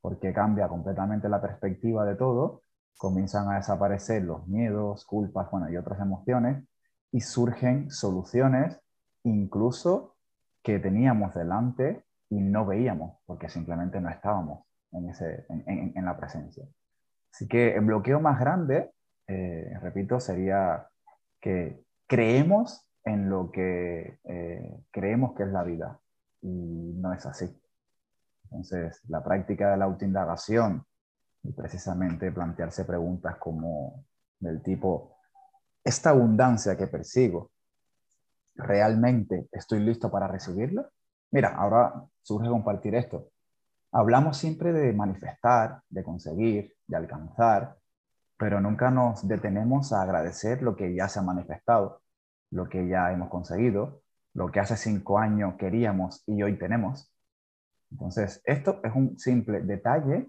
Porque 0.00 0.32
cambia 0.32 0.68
completamente 0.68 1.28
la 1.28 1.40
perspectiva 1.40 2.04
de 2.04 2.14
todo 2.14 2.62
comienzan 2.96 3.50
a 3.50 3.56
desaparecer 3.56 4.22
los 4.22 4.46
miedos, 4.46 5.04
culpas, 5.04 5.50
bueno, 5.50 5.68
y 5.68 5.76
otras 5.76 5.98
emociones, 6.00 6.64
y 7.10 7.20
surgen 7.20 7.90
soluciones 7.90 8.80
incluso 9.24 10.14
que 10.62 10.78
teníamos 10.78 11.34
delante 11.34 12.04
y 12.30 12.40
no 12.40 12.64
veíamos, 12.64 13.18
porque 13.26 13.48
simplemente 13.48 14.00
no 14.00 14.08
estábamos 14.08 14.67
en, 14.92 15.08
ese, 15.08 15.46
en, 15.48 16.04
la 16.04 16.16
presencia. 16.16 16.64
Así 17.32 17.46
que 17.46 17.74
el 17.74 17.84
bloqueo 17.84 18.20
más 18.20 18.40
grande, 18.40 18.90
eh, 19.26 19.70
repito, 19.80 20.20
sería 20.20 20.88
que 21.40 21.82
creemos 22.06 22.86
en 23.04 23.30
lo 23.30 23.50
que 23.50 24.18
eh, 24.24 24.80
creemos 24.90 25.34
que 25.34 25.44
es 25.44 25.50
la 25.50 25.62
vida 25.62 26.00
y 26.42 26.94
no 26.96 27.12
es 27.12 27.24
así. 27.26 27.46
Entonces, 28.44 29.00
la 29.08 29.22
práctica 29.22 29.70
de 29.70 29.76
la 29.76 29.84
autoindagación 29.84 30.84
y 31.42 31.52
precisamente 31.52 32.32
plantearse 32.32 32.84
preguntas 32.84 33.36
como 33.36 34.04
del 34.40 34.62
tipo, 34.62 35.16
¿esta 35.84 36.10
abundancia 36.10 36.76
que 36.76 36.86
persigo, 36.86 37.50
realmente 38.54 39.48
estoy 39.52 39.80
listo 39.80 40.10
para 40.10 40.28
recibirla? 40.28 40.88
Mira, 41.30 41.54
ahora 41.56 42.04
surge 42.22 42.48
compartir 42.48 42.94
esto. 42.94 43.30
Hablamos 43.92 44.36
siempre 44.36 44.72
de 44.72 44.92
manifestar, 44.92 45.82
de 45.88 46.04
conseguir, 46.04 46.74
de 46.86 46.96
alcanzar, 46.96 47.76
pero 48.36 48.60
nunca 48.60 48.90
nos 48.90 49.26
detenemos 49.26 49.92
a 49.92 50.02
agradecer 50.02 50.62
lo 50.62 50.76
que 50.76 50.94
ya 50.94 51.08
se 51.08 51.18
ha 51.18 51.22
manifestado, 51.22 52.02
lo 52.50 52.68
que 52.68 52.86
ya 52.86 53.12
hemos 53.12 53.28
conseguido, 53.28 54.02
lo 54.34 54.50
que 54.52 54.60
hace 54.60 54.76
cinco 54.76 55.18
años 55.18 55.54
queríamos 55.58 56.22
y 56.26 56.42
hoy 56.42 56.58
tenemos. 56.58 57.12
Entonces, 57.90 58.42
esto 58.44 58.80
es 58.84 58.94
un 58.94 59.18
simple 59.18 59.60
detalle 59.62 60.28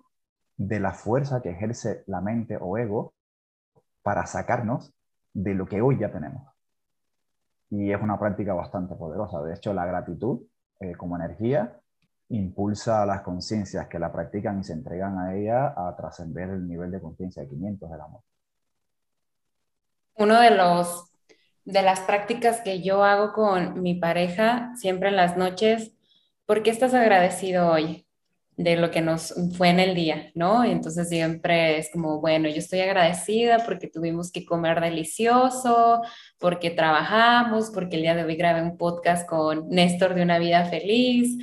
de 0.56 0.80
la 0.80 0.94
fuerza 0.94 1.42
que 1.42 1.52
ejerce 1.52 2.04
la 2.08 2.22
mente 2.22 2.58
o 2.60 2.78
ego 2.78 3.14
para 4.02 4.26
sacarnos 4.26 4.94
de 5.34 5.54
lo 5.54 5.66
que 5.66 5.82
hoy 5.82 6.00
ya 6.00 6.12
tenemos. 6.12 6.48
Y 7.70 7.92
es 7.92 8.02
una 8.02 8.18
práctica 8.18 8.54
bastante 8.54 8.96
poderosa. 8.96 9.42
De 9.44 9.54
hecho, 9.54 9.74
la 9.74 9.86
gratitud 9.86 10.42
eh, 10.80 10.96
como 10.96 11.18
energía 11.18 11.80
impulsa 12.30 13.02
a 13.02 13.06
las 13.06 13.22
conciencias 13.22 13.88
que 13.88 14.00
la 14.00 14.12
practican 14.12 14.60
y 14.60 14.64
se 14.64 14.74
entregan 14.74 15.18
a 15.18 15.36
ella 15.36 15.74
a 15.76 15.96
trascender 15.96 16.50
el 16.50 16.68
nivel 16.68 16.92
de 16.92 17.02
conciencia 17.02 17.44
de 17.44 17.50
500 17.50 17.92
del 17.92 18.02
amor. 18.02 18.22
Uno 20.16 20.40
de 20.40 20.52
los 20.52 21.06
de 21.66 21.82
las 21.84 22.00
prácticas 22.00 22.62
que 22.62 22.82
yo 22.82 23.04
hago 23.04 23.32
con 23.32 23.82
mi 23.82 23.94
pareja 23.94 24.72
siempre 24.76 25.10
en 25.10 25.16
las 25.16 25.38
noches, 25.38 25.92
¿por 26.46 26.64
qué 26.64 26.72
estás 26.72 26.94
agradecido 26.94 27.70
hoy? 27.70 28.06
de 28.60 28.76
lo 28.76 28.92
que 28.92 29.00
nos 29.00 29.34
fue 29.56 29.70
en 29.70 29.80
el 29.80 29.96
día, 29.96 30.32
¿no? 30.36 30.66
entonces 30.66 31.08
siempre 31.08 31.78
es 31.78 31.90
como, 31.94 32.20
bueno, 32.20 32.50
yo 32.50 32.58
estoy 32.58 32.82
agradecida 32.82 33.64
porque 33.64 33.88
tuvimos 33.88 34.34
que 34.34 34.46
comer 34.46 34.82
delicioso, 34.82 36.02
porque 36.38 36.70
trabajamos, 36.70 37.72
porque 37.74 37.96
el 37.96 38.02
día 38.02 38.16
de 38.16 38.26
hoy 38.26 38.36
grabé 38.36 38.62
un 38.62 38.76
podcast 38.76 39.26
con 39.26 39.70
Néstor 39.70 40.14
de 40.14 40.24
una 40.24 40.40
vida 40.40 40.66
feliz 40.66 41.38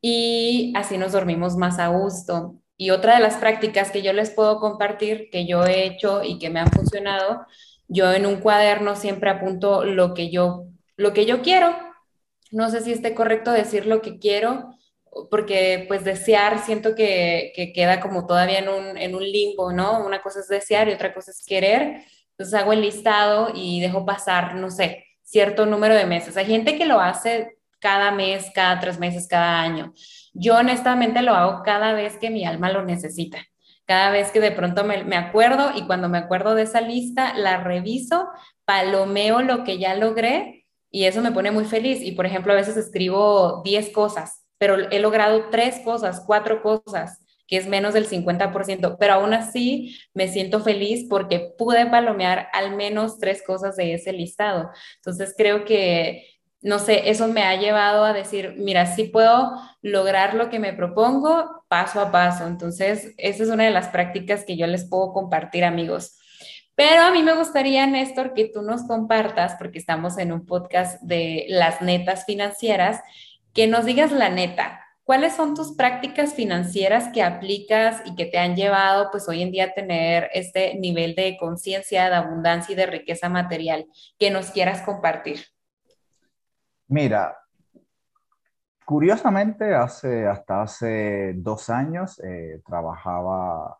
y 0.00 0.72
así 0.76 0.98
nos 0.98 1.12
dormimos 1.12 1.56
más 1.56 1.78
a 1.78 1.88
gusto. 1.88 2.56
Y 2.76 2.90
otra 2.90 3.14
de 3.16 3.20
las 3.20 3.36
prácticas 3.36 3.90
que 3.90 4.02
yo 4.02 4.12
les 4.12 4.30
puedo 4.30 4.60
compartir, 4.60 5.30
que 5.30 5.46
yo 5.46 5.64
he 5.64 5.84
hecho 5.84 6.22
y 6.22 6.38
que 6.38 6.50
me 6.50 6.60
han 6.60 6.70
funcionado, 6.70 7.44
yo 7.88 8.12
en 8.12 8.26
un 8.26 8.36
cuaderno 8.36 8.94
siempre 8.96 9.30
apunto 9.30 9.84
lo 9.84 10.14
que 10.14 10.30
yo, 10.30 10.66
lo 10.96 11.12
que 11.12 11.26
yo 11.26 11.42
quiero. 11.42 11.76
No 12.52 12.70
sé 12.70 12.80
si 12.82 12.92
esté 12.92 13.14
correcto 13.14 13.50
decir 13.50 13.86
lo 13.86 14.00
que 14.00 14.18
quiero, 14.18 14.70
porque 15.30 15.84
pues 15.88 16.04
desear 16.04 16.60
siento 16.64 16.94
que, 16.94 17.52
queda 17.74 18.00
como 18.00 18.26
todavía 18.26 18.60
en 18.60 18.68
un, 18.68 18.96
en 18.96 19.14
un, 19.14 19.22
limbo, 19.24 19.72
¿no? 19.72 20.04
Una 20.04 20.22
cosa 20.22 20.40
es 20.40 20.48
desear 20.48 20.88
y 20.88 20.92
otra 20.92 21.12
cosa 21.12 21.32
es 21.32 21.44
querer. 21.44 22.02
Entonces 22.30 22.54
hago 22.54 22.72
el 22.72 22.82
listado 22.82 23.50
y 23.54 23.80
dejo 23.80 24.06
pasar, 24.06 24.54
no 24.54 24.70
sé, 24.70 25.04
cierto 25.22 25.66
número 25.66 25.94
de 25.94 26.06
meses. 26.06 26.36
Hay 26.36 26.46
gente 26.46 26.78
que 26.78 26.86
lo 26.86 27.00
hace 27.00 27.57
cada 27.80 28.10
mes, 28.12 28.50
cada 28.54 28.80
tres 28.80 28.98
meses, 28.98 29.26
cada 29.28 29.60
año. 29.60 29.92
Yo 30.34 30.56
honestamente 30.56 31.22
lo 31.22 31.34
hago 31.34 31.62
cada 31.62 31.92
vez 31.92 32.16
que 32.16 32.30
mi 32.30 32.44
alma 32.44 32.70
lo 32.72 32.84
necesita. 32.84 33.38
cada 33.86 34.10
vez 34.10 34.30
que 34.30 34.40
de 34.40 34.52
pronto 34.52 34.84
me, 34.84 35.02
me 35.04 35.16
acuerdo 35.16 35.70
y 35.74 35.86
cuando 35.86 36.10
me 36.10 36.18
acuerdo 36.18 36.54
de 36.54 36.62
esa 36.64 36.82
lista, 36.82 37.32
la 37.34 37.64
reviso, 37.64 38.28
palomeo 38.66 39.40
lo 39.40 39.64
que 39.64 39.78
ya 39.78 39.94
logré 39.94 40.66
y 40.90 41.04
eso 41.04 41.22
me 41.22 41.32
pone 41.32 41.50
muy 41.50 41.64
feliz. 41.64 42.02
Y 42.02 42.12
por 42.12 42.26
ejemplo, 42.26 42.52
a 42.52 42.56
veces 42.56 42.76
escribo 42.76 43.62
10 43.64 43.90
cosas, 43.90 44.44
pero 44.58 44.90
he 44.90 44.98
logrado 45.00 45.48
3 45.50 45.80
cosas, 45.80 46.22
4 46.26 46.62
cosas 46.62 47.20
que 47.48 47.56
es 47.56 47.66
menos 47.66 47.94
del 47.94 48.06
50%, 48.06 48.98
pero 49.00 49.14
aún 49.14 49.32
así 49.32 49.98
me 50.12 50.28
siento 50.28 50.60
feliz 50.60 51.06
porque 51.08 51.54
pude 51.56 51.86
palomear 51.86 52.48
al 52.52 52.76
menos 52.76 53.18
tres 53.18 53.42
cosas 53.42 53.74
de 53.76 53.94
ese 53.94 54.12
listado. 54.12 54.70
Entonces 54.96 55.34
creo 55.36 55.64
que, 55.64 56.26
no 56.60 56.78
sé, 56.78 57.08
eso 57.10 57.28
me 57.28 57.42
ha 57.42 57.54
llevado 57.56 58.04
a 58.04 58.12
decir, 58.12 58.54
mira, 58.58 58.86
sí 58.86 59.04
puedo 59.04 59.52
lograr 59.80 60.34
lo 60.34 60.50
que 60.50 60.58
me 60.58 60.72
propongo 60.72 61.64
paso 61.68 62.00
a 62.00 62.10
paso. 62.10 62.46
Entonces, 62.46 63.14
esa 63.16 63.42
es 63.44 63.48
una 63.48 63.64
de 63.64 63.70
las 63.70 63.88
prácticas 63.88 64.44
que 64.44 64.56
yo 64.56 64.66
les 64.66 64.88
puedo 64.88 65.12
compartir, 65.12 65.64
amigos. 65.64 66.18
Pero 66.74 67.02
a 67.02 67.10
mí 67.10 67.22
me 67.22 67.34
gustaría, 67.34 67.86
Néstor, 67.86 68.34
que 68.34 68.46
tú 68.48 68.62
nos 68.62 68.84
compartas, 68.84 69.56
porque 69.58 69.78
estamos 69.78 70.18
en 70.18 70.32
un 70.32 70.46
podcast 70.46 71.00
de 71.02 71.46
las 71.48 71.80
netas 71.80 72.24
financieras, 72.24 73.00
que 73.52 73.66
nos 73.66 73.84
digas 73.84 74.12
la 74.12 74.28
neta. 74.28 74.80
¿Cuáles 75.04 75.34
son 75.34 75.54
tus 75.54 75.74
prácticas 75.74 76.34
financieras 76.34 77.08
que 77.12 77.22
aplicas 77.22 78.02
y 78.04 78.14
que 78.14 78.26
te 78.26 78.38
han 78.38 78.56
llevado, 78.56 79.10
pues 79.10 79.28
hoy 79.28 79.42
en 79.42 79.50
día, 79.50 79.64
a 79.64 79.72
tener 79.72 80.28
este 80.34 80.74
nivel 80.74 81.14
de 81.14 81.36
conciencia, 81.38 82.10
de 82.10 82.16
abundancia 82.16 82.72
y 82.72 82.76
de 82.76 82.86
riqueza 82.86 83.28
material 83.28 83.86
que 84.18 84.30
nos 84.30 84.50
quieras 84.50 84.82
compartir? 84.82 85.46
Mira, 86.88 87.36
curiosamente, 88.84 89.74
hace, 89.74 90.26
hasta 90.26 90.62
hace 90.62 91.34
dos 91.36 91.68
años 91.68 92.18
eh, 92.24 92.62
trabajaba, 92.66 93.72
o 93.72 93.78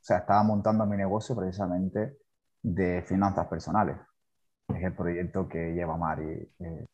sea, 0.00 0.18
estaba 0.18 0.42
montando 0.42 0.86
mi 0.86 0.96
negocio 0.96 1.36
precisamente 1.36 2.18
de 2.62 3.02
finanzas 3.02 3.46
personales. 3.46 3.96
Es 4.68 4.82
el 4.82 4.94
proyecto 4.94 5.48
que 5.48 5.72
lleva 5.72 5.96
Mari, 5.96 6.24
eh, 6.58 6.86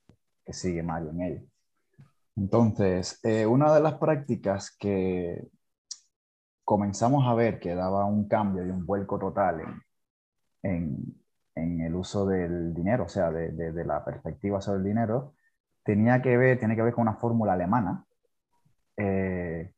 que 0.44 0.52
sigue 0.52 0.82
Mari 0.82 1.08
en 1.08 1.20
él. 1.22 1.50
Entonces, 2.36 3.20
eh, 3.24 3.46
una 3.46 3.74
de 3.74 3.80
las 3.80 3.94
prácticas 3.94 4.76
que 4.78 5.48
comenzamos 6.64 7.26
a 7.26 7.34
ver 7.34 7.58
que 7.58 7.74
daba 7.74 8.04
un 8.04 8.28
cambio 8.28 8.66
y 8.66 8.70
un 8.70 8.84
vuelco 8.86 9.18
total 9.18 9.82
en, 10.62 11.20
el 11.54 11.94
uso 11.94 12.26
del 12.26 12.74
dinero, 12.74 13.04
o 13.04 13.08
sea, 13.08 13.30
de, 13.30 13.84
la 13.84 14.04
perspectiva 14.04 14.60
sobre 14.60 14.78
el 14.78 14.84
dinero, 14.84 15.34
tenía 15.84 16.22
que 16.22 16.36
ver, 16.36 16.58
tiene 16.58 16.76
que 16.76 16.82
ver 16.82 16.94
con 16.94 17.02
una 17.02 17.16
fórmula 17.16 17.54
alemana. 17.54 18.04
Eh, 18.96 19.72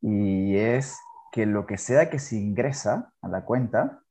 y 0.00 0.56
es 0.56 0.98
que 1.32 1.46
lo 1.46 1.66
que 1.66 1.78
sea 1.78 2.10
que 2.10 2.18
se 2.18 2.36
ingresa 2.36 3.12
a 3.20 3.28
la 3.28 3.44
cuenta, 3.44 4.02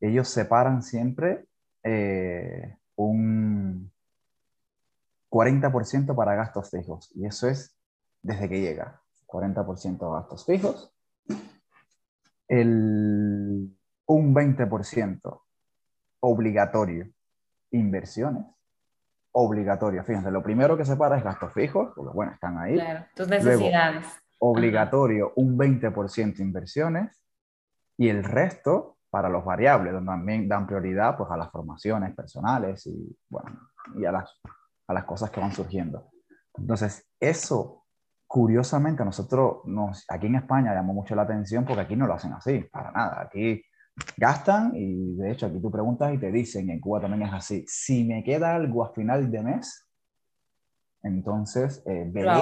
ellos 0.00 0.28
separan 0.28 0.82
siempre 0.82 1.46
eh, 1.82 2.76
un, 2.96 3.90
40% 5.30 6.14
para 6.14 6.34
gastos 6.34 6.70
fijos. 6.70 7.10
Y 7.14 7.24
eso 7.24 7.48
es 7.48 7.76
desde 8.22 8.48
que 8.48 8.60
llega. 8.60 9.00
40% 9.26 10.12
gastos 10.12 10.44
fijos. 10.44 10.92
El, 12.48 13.76
un 14.06 14.34
20% 14.34 15.40
obligatorio. 16.20 17.08
Inversiones. 17.72 18.46
Obligatorio. 19.32 20.04
Fíjense, 20.04 20.30
lo 20.30 20.42
primero 20.42 20.76
que 20.76 20.84
se 20.84 20.96
para 20.96 21.16
es 21.16 21.24
gastos 21.24 21.52
fijos, 21.52 21.92
porque 21.94 22.12
bueno, 22.14 22.32
están 22.32 22.58
ahí. 22.58 22.74
Claro, 22.74 23.04
tus 23.14 23.28
necesidades. 23.28 24.06
obligatorio, 24.38 25.32
un 25.36 25.56
20% 25.56 26.40
inversiones. 26.40 27.22
Y 27.96 28.08
el 28.08 28.24
resto 28.24 28.96
para 29.10 29.28
los 29.28 29.44
variables, 29.44 29.92
donde 29.92 30.10
también 30.10 30.48
dan 30.48 30.66
prioridad 30.66 31.16
pues, 31.16 31.30
a 31.30 31.36
las 31.36 31.50
formaciones 31.50 32.14
personales 32.14 32.86
y, 32.86 33.16
bueno, 33.28 33.68
y 33.96 34.04
a 34.04 34.12
las 34.12 34.40
a 34.90 34.92
las 34.92 35.04
cosas 35.04 35.30
que 35.30 35.40
van 35.40 35.52
surgiendo. 35.52 36.10
Entonces, 36.54 37.08
eso, 37.20 37.86
curiosamente, 38.26 39.02
a 39.02 39.04
nosotros, 39.04 39.58
nos, 39.64 40.04
aquí 40.08 40.26
en 40.26 40.34
España 40.34 40.74
llamó 40.74 40.92
mucho 40.92 41.14
la 41.14 41.22
atención 41.22 41.64
porque 41.64 41.82
aquí 41.82 41.94
no 41.94 42.08
lo 42.08 42.14
hacen 42.14 42.32
así, 42.32 42.58
para 42.72 42.90
nada. 42.90 43.22
Aquí 43.22 43.62
gastan 44.16 44.72
y 44.74 45.14
de 45.16 45.32
hecho 45.32 45.46
aquí 45.46 45.60
tú 45.60 45.70
preguntas 45.70 46.12
y 46.14 46.18
te 46.18 46.30
dicen, 46.30 46.70
en 46.70 46.80
Cuba 46.80 47.00
también 47.00 47.22
es 47.22 47.32
así, 47.32 47.64
si 47.66 48.04
me 48.04 48.22
queda 48.22 48.54
algo 48.54 48.84
a 48.84 48.92
final 48.92 49.30
de 49.30 49.42
mes, 49.42 49.88
entonces 51.02 51.82
eh, 51.86 52.08
veré 52.10 52.32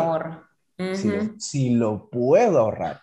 si, 0.95 1.11
si, 1.39 1.71
lo 1.75 2.09
puedo 2.09 2.59
ahorrar, 2.59 3.01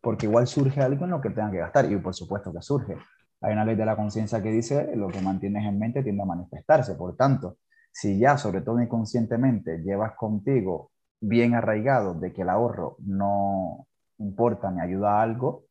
porque 0.00 0.26
igual 0.26 0.46
surge 0.46 0.80
algo 0.80 1.04
en 1.04 1.10
lo 1.10 1.20
que 1.20 1.30
tenga 1.30 1.50
que 1.50 1.58
gastar 1.58 1.90
y 1.90 1.96
por 1.96 2.14
supuesto 2.14 2.52
que 2.52 2.62
surge. 2.62 2.96
Hay 3.40 3.52
una 3.52 3.64
ley 3.64 3.76
de 3.76 3.86
la 3.86 3.96
conciencia 3.96 4.42
que 4.42 4.50
dice 4.50 4.96
lo 4.96 5.08
que 5.08 5.20
mantienes 5.20 5.64
en 5.64 5.78
mente 5.78 6.02
tiende 6.02 6.22
a 6.22 6.26
manifestarse, 6.26 6.94
por 6.94 7.16
tanto, 7.16 7.58
si 7.92 8.18
ya, 8.18 8.36
sobre 8.38 8.60
todo 8.60 8.80
inconscientemente, 8.80 9.78
llevas 9.78 10.14
contigo 10.14 10.92
bien 11.20 11.54
arraigado 11.54 12.14
de 12.14 12.32
que 12.32 12.42
el 12.42 12.48
ahorro 12.48 12.96
no 13.00 13.86
importa 14.18 14.70
ni 14.70 14.80
ayuda 14.80 15.18
a 15.18 15.22
algo, 15.22 15.64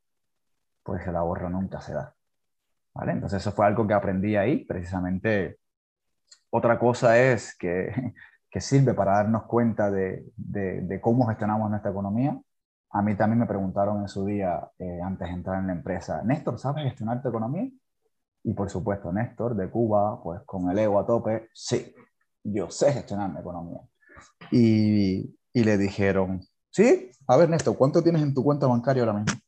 pues 0.84 1.06
el 1.08 1.15
ahorro 1.15 1.50
nunca 1.50 1.82
se 1.82 1.93
da. 1.93 2.16
¿Vale? 2.97 3.12
Entonces 3.12 3.41
eso 3.41 3.51
fue 3.51 3.67
algo 3.67 3.86
que 3.86 3.93
aprendí 3.93 4.36
ahí, 4.36 4.65
precisamente. 4.65 5.60
Otra 6.49 6.79
cosa 6.79 7.19
es 7.19 7.55
que, 7.55 7.91
que 8.49 8.60
sirve 8.60 8.95
para 8.95 9.17
darnos 9.17 9.43
cuenta 9.43 9.91
de, 9.91 10.25
de, 10.36 10.99
cómo 10.99 11.27
gestionamos 11.27 11.69
nuestra 11.69 11.91
economía. 11.91 12.39
A 12.89 13.01
mí 13.03 13.15
también 13.15 13.39
me 13.39 13.45
preguntaron 13.45 14.01
en 14.01 14.07
su 14.07 14.25
día, 14.25 14.67
eh, 14.79 14.99
antes 15.03 15.27
de 15.27 15.33
entrar 15.33 15.60
en 15.60 15.67
la 15.67 15.73
empresa, 15.73 16.23
Néstor, 16.23 16.57
¿sabes 16.57 16.86
gestionar 16.86 17.21
tu 17.21 17.29
economía? 17.29 17.69
Y 18.43 18.53
por 18.53 18.69
supuesto, 18.69 19.13
Néstor, 19.13 19.55
de 19.55 19.69
Cuba, 19.69 20.19
pues 20.23 20.41
con 20.45 20.71
el 20.71 20.79
ego 20.79 20.99
a 20.99 21.05
tope, 21.05 21.49
sí, 21.53 21.93
yo 22.43 22.71
sé 22.71 22.93
gestionar 22.93 23.31
mi 23.31 23.39
economía. 23.39 23.81
Y, 24.49 25.38
y 25.53 25.63
le 25.63 25.77
dijeron, 25.77 26.41
sí, 26.71 27.12
a 27.27 27.38
ver, 27.38 27.49
Néstor, 27.49 27.77
¿cuánto 27.77 28.01
tienes 28.01 28.23
en 28.23 28.33
tu 28.33 28.43
cuenta 28.43 28.65
bancaria 28.65 29.03
ahora 29.03 29.19
mismo? 29.19 29.39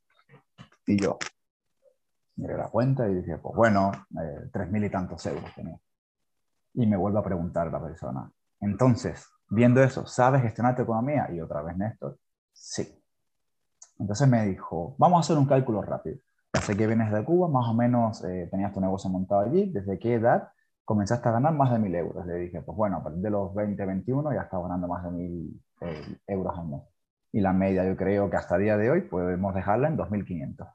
Y 0.86 1.02
yo 1.02 1.18
miré 2.40 2.58
la 2.58 2.70
cuenta 2.70 3.08
y 3.08 3.16
dije, 3.16 3.38
pues 3.38 3.56
bueno, 3.56 3.92
eh, 4.22 4.50
tres 4.52 4.70
mil 4.72 4.84
y 4.84 4.90
tantos 4.90 5.26
euros 5.26 5.54
tenía. 5.56 5.80
Y 6.74 6.86
me 6.86 6.98
vuelvo 6.98 7.20
a 7.20 7.24
preguntar 7.24 7.72
la 7.72 7.82
persona, 7.82 8.32
entonces, 8.62 9.28
viendo 9.50 9.82
eso, 9.82 10.06
¿sabes 10.06 10.42
gestionar 10.42 10.76
tu 10.76 10.82
economía? 10.84 11.30
Y 11.32 11.40
otra 11.42 11.62
vez, 11.62 11.78
Néstor, 11.78 12.18
sí. 12.52 12.88
Entonces 13.98 14.28
me 14.28 14.46
dijo, 14.46 14.96
vamos 14.98 15.18
a 15.18 15.20
hacer 15.22 15.38
un 15.38 15.46
cálculo 15.46 15.82
rápido. 15.82 16.18
Sé 16.62 16.76
que 16.76 16.88
vienes 16.88 17.12
de 17.12 17.24
Cuba, 17.24 17.48
más 17.48 17.70
o 17.70 17.74
menos 17.74 18.24
eh, 18.26 18.48
tenías 18.50 18.74
tu 18.74 18.82
negocio 18.82 19.10
montado 19.10 19.42
allí, 19.42 19.72
¿desde 19.72 20.00
qué 20.00 20.16
edad 20.16 20.50
comenzaste 20.90 21.30
a 21.30 21.34
ganar 21.34 21.54
más 21.54 21.72
de 21.72 21.78
mil 21.78 21.94
euros. 21.94 22.26
Le 22.26 22.34
dije, 22.34 22.64
pues 22.64 22.76
bueno, 22.76 22.98
a 22.98 23.04
partir 23.04 23.22
de 23.22 23.30
los 23.30 23.54
20, 23.54 23.86
21 23.86 24.34
ya 24.34 24.42
estaba 24.42 24.64
ganando 24.64 24.88
más 24.88 25.04
de 25.04 25.12
mil 25.12 25.62
eh, 25.82 26.18
euros 26.26 26.58
al 26.58 26.68
mes. 26.68 26.82
Y 27.32 27.42
la 27.42 27.54
media 27.54 27.86
yo 27.86 27.96
creo 27.96 28.28
que 28.28 28.38
hasta 28.38 28.56
el 28.56 28.64
día 28.64 28.76
de 28.76 28.90
hoy 28.90 29.02
podemos 29.02 29.54
dejarla 29.54 29.88
en 29.88 29.98
2.500. 29.98 30.68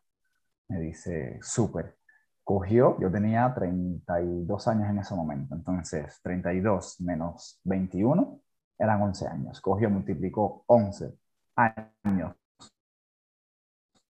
Me 0.68 0.80
dice, 0.80 1.38
súper. 1.42 1.96
Cogió, 2.42 2.98
yo 3.00 3.10
tenía 3.10 3.52
32 3.54 4.68
años 4.68 4.90
en 4.90 4.98
ese 4.98 5.14
momento, 5.14 5.54
entonces 5.54 6.20
32 6.22 7.00
menos 7.00 7.58
21 7.64 8.40
eran 8.78 9.00
11 9.00 9.28
años. 9.28 9.60
Cogió, 9.60 9.88
multiplicó 9.88 10.64
11 10.66 11.14
años 11.56 12.34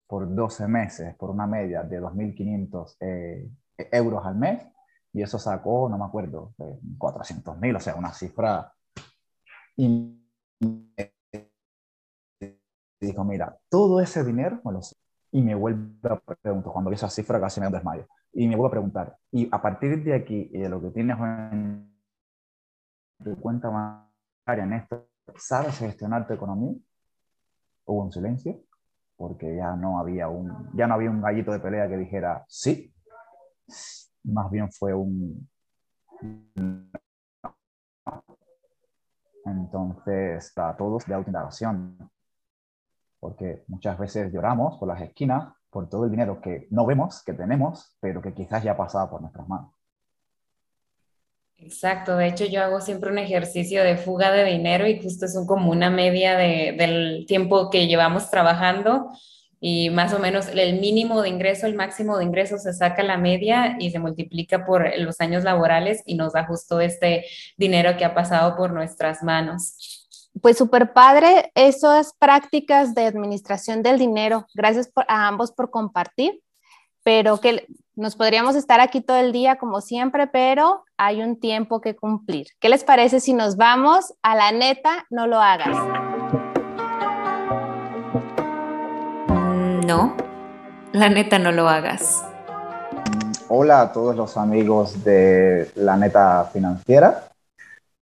por 0.08 0.34
12 0.34 0.68
meses, 0.68 1.16
por 1.16 1.30
una 1.30 1.48
media 1.48 1.84
de 1.84 2.02
2.500 2.02 2.98
eh, 3.00 3.50
euros 3.92 4.26
al 4.26 4.36
mes, 4.36 4.64
y 5.12 5.22
eso 5.22 5.38
sacó, 5.38 5.88
no 5.90 5.98
me 5.98 6.06
acuerdo, 6.06 6.54
400 6.98 7.60
mil, 7.60 7.76
o 7.76 7.80
sea, 7.80 7.96
una 7.96 8.12
cifra. 8.14 8.74
Y 9.76 10.20
dijo, 13.00 13.24
mira, 13.24 13.60
todo 13.70 14.00
ese 14.00 14.24
dinero. 14.24 14.60
Y 15.34 15.42
me 15.42 15.56
vuelve 15.56 16.10
a 16.10 16.20
preguntar, 16.20 16.72
cuando 16.72 16.92
vi 16.92 16.96
esa 16.96 17.10
cifra 17.10 17.42
casi 17.42 17.60
me 17.60 17.68
desmayo. 17.68 18.06
Y 18.34 18.48
me 18.48 18.56
vuelve 18.56 18.68
a 18.68 18.72
preguntar, 18.72 19.18
y 19.32 19.50
a 19.52 19.60
partir 19.60 20.04
de 20.04 20.14
aquí 20.14 20.48
de 20.50 20.70
lo 20.70 20.80
que 20.80 20.92
tienes 20.92 21.18
en 21.20 21.92
tu 23.24 23.36
cuenta 23.40 23.68
bancaria, 23.70 24.68
Néstor, 24.68 25.08
¿sabes 25.36 25.80
gestionar 25.80 26.28
tu 26.28 26.34
economía? 26.34 26.76
Hubo 27.86 28.04
un 28.04 28.12
silencio, 28.12 28.62
porque 29.16 29.56
ya 29.56 29.76
no 29.76 30.00
había 30.00 30.30
un, 30.30 30.70
ya 30.76 30.86
no 30.86 30.94
había 30.94 31.10
un 31.10 31.22
gallito 31.22 31.52
de 31.52 31.60
pelea 31.60 31.88
que 31.88 31.98
dijera, 31.98 32.46
sí, 32.48 32.94
más 34.24 34.52
bien 34.52 34.72
fue 34.72 34.94
un... 34.94 35.50
Entonces, 39.46 40.56
a 40.58 40.78
todos 40.78 41.08
de 41.08 41.16
autoindagación, 41.16 41.98
porque 43.24 43.64
muchas 43.68 43.98
veces 43.98 44.34
lloramos 44.34 44.78
por 44.78 44.90
las 44.90 45.02
esquinas 45.02 45.54
por 45.70 45.88
todo 45.88 46.04
el 46.04 46.12
dinero 46.12 46.42
que 46.42 46.68
no 46.72 46.86
vemos, 46.86 47.24
que 47.24 47.32
tenemos, 47.32 47.96
pero 48.02 48.22
que 48.22 48.34
quizás 48.34 48.62
ya 48.62 48.74
ha 48.74 48.78
pasado 48.78 49.10
por 49.10 49.22
nuestras 49.22 49.48
manos. 49.48 49.72
Exacto, 51.56 52.18
de 52.18 52.28
hecho 52.28 52.44
yo 52.44 52.62
hago 52.62 52.82
siempre 52.82 53.10
un 53.10 53.18
ejercicio 53.18 53.82
de 53.82 53.96
fuga 53.96 54.34
de 54.34 54.44
dinero 54.44 54.86
y 54.88 55.02
justo 55.02 55.26
es 55.26 55.40
como 55.48 55.72
una 55.72 55.90
media 55.90 56.36
de, 56.36 56.76
del 56.78 57.24
tiempo 57.26 57.70
que 57.70 57.88
llevamos 57.88 58.30
trabajando 58.30 59.08
y 59.62 59.90
más 59.90 60.14
o 60.14 60.20
menos 60.20 60.50
el 60.50 60.82
mínimo 60.82 61.22
de 61.22 61.30
ingreso, 61.30 61.66
el 61.66 61.76
máximo 61.76 62.18
de 62.18 62.26
ingreso 62.26 62.58
se 62.58 62.74
saca 62.74 63.04
la 63.04 63.16
media 63.16 63.78
y 63.80 63.92
se 63.92 64.00
multiplica 64.00 64.66
por 64.66 64.86
los 65.00 65.22
años 65.22 65.46
laborales 65.46 66.04
y 66.06 66.16
nos 66.16 66.34
da 66.34 66.46
justo 66.46 66.82
este 66.82 67.24
dinero 67.56 67.96
que 67.96 68.04
ha 68.04 68.14
pasado 68.14 68.58
por 68.58 68.74
nuestras 68.74 69.24
manos. 69.24 70.03
Pues 70.42 70.58
súper 70.58 70.94
padre 70.94 71.52
esas 71.54 72.14
prácticas 72.18 72.96
de 72.96 73.06
administración 73.06 73.84
del 73.84 74.00
dinero. 74.00 74.48
Gracias 74.56 74.92
a 75.08 75.28
ambos 75.28 75.52
por 75.52 75.70
compartir, 75.70 76.42
pero 77.04 77.40
que 77.40 77.68
nos 77.96 78.16
podríamos 78.16 78.56
estar 78.56 78.80
aquí 78.80 79.02
todo 79.02 79.18
el 79.18 79.32
día 79.32 79.58
como 79.58 79.80
siempre, 79.80 80.26
pero 80.26 80.84
hay 80.98 81.22
un 81.22 81.40
tiempo 81.40 81.82
que 81.82 81.96
cumplir. 81.96 82.48
¿Qué 82.60 82.68
les 82.68 82.84
parece 82.84 83.20
si 83.20 83.34
nos 83.34 83.58
vamos 83.58 84.14
a 84.24 84.36
la 84.36 84.52
neta, 84.52 85.06
no 85.12 85.28
lo 85.28 85.40
hagas? 85.40 85.78
No, 89.86 90.16
la 90.94 91.10
neta 91.10 91.38
no 91.38 91.52
lo 91.52 91.70
hagas. 91.70 92.26
Hola 93.50 93.82
a 93.82 93.92
todos 93.92 94.16
los 94.16 94.36
amigos 94.36 95.04
de 95.04 95.70
la 95.76 95.96
neta 95.96 96.50
financiera. 96.52 97.26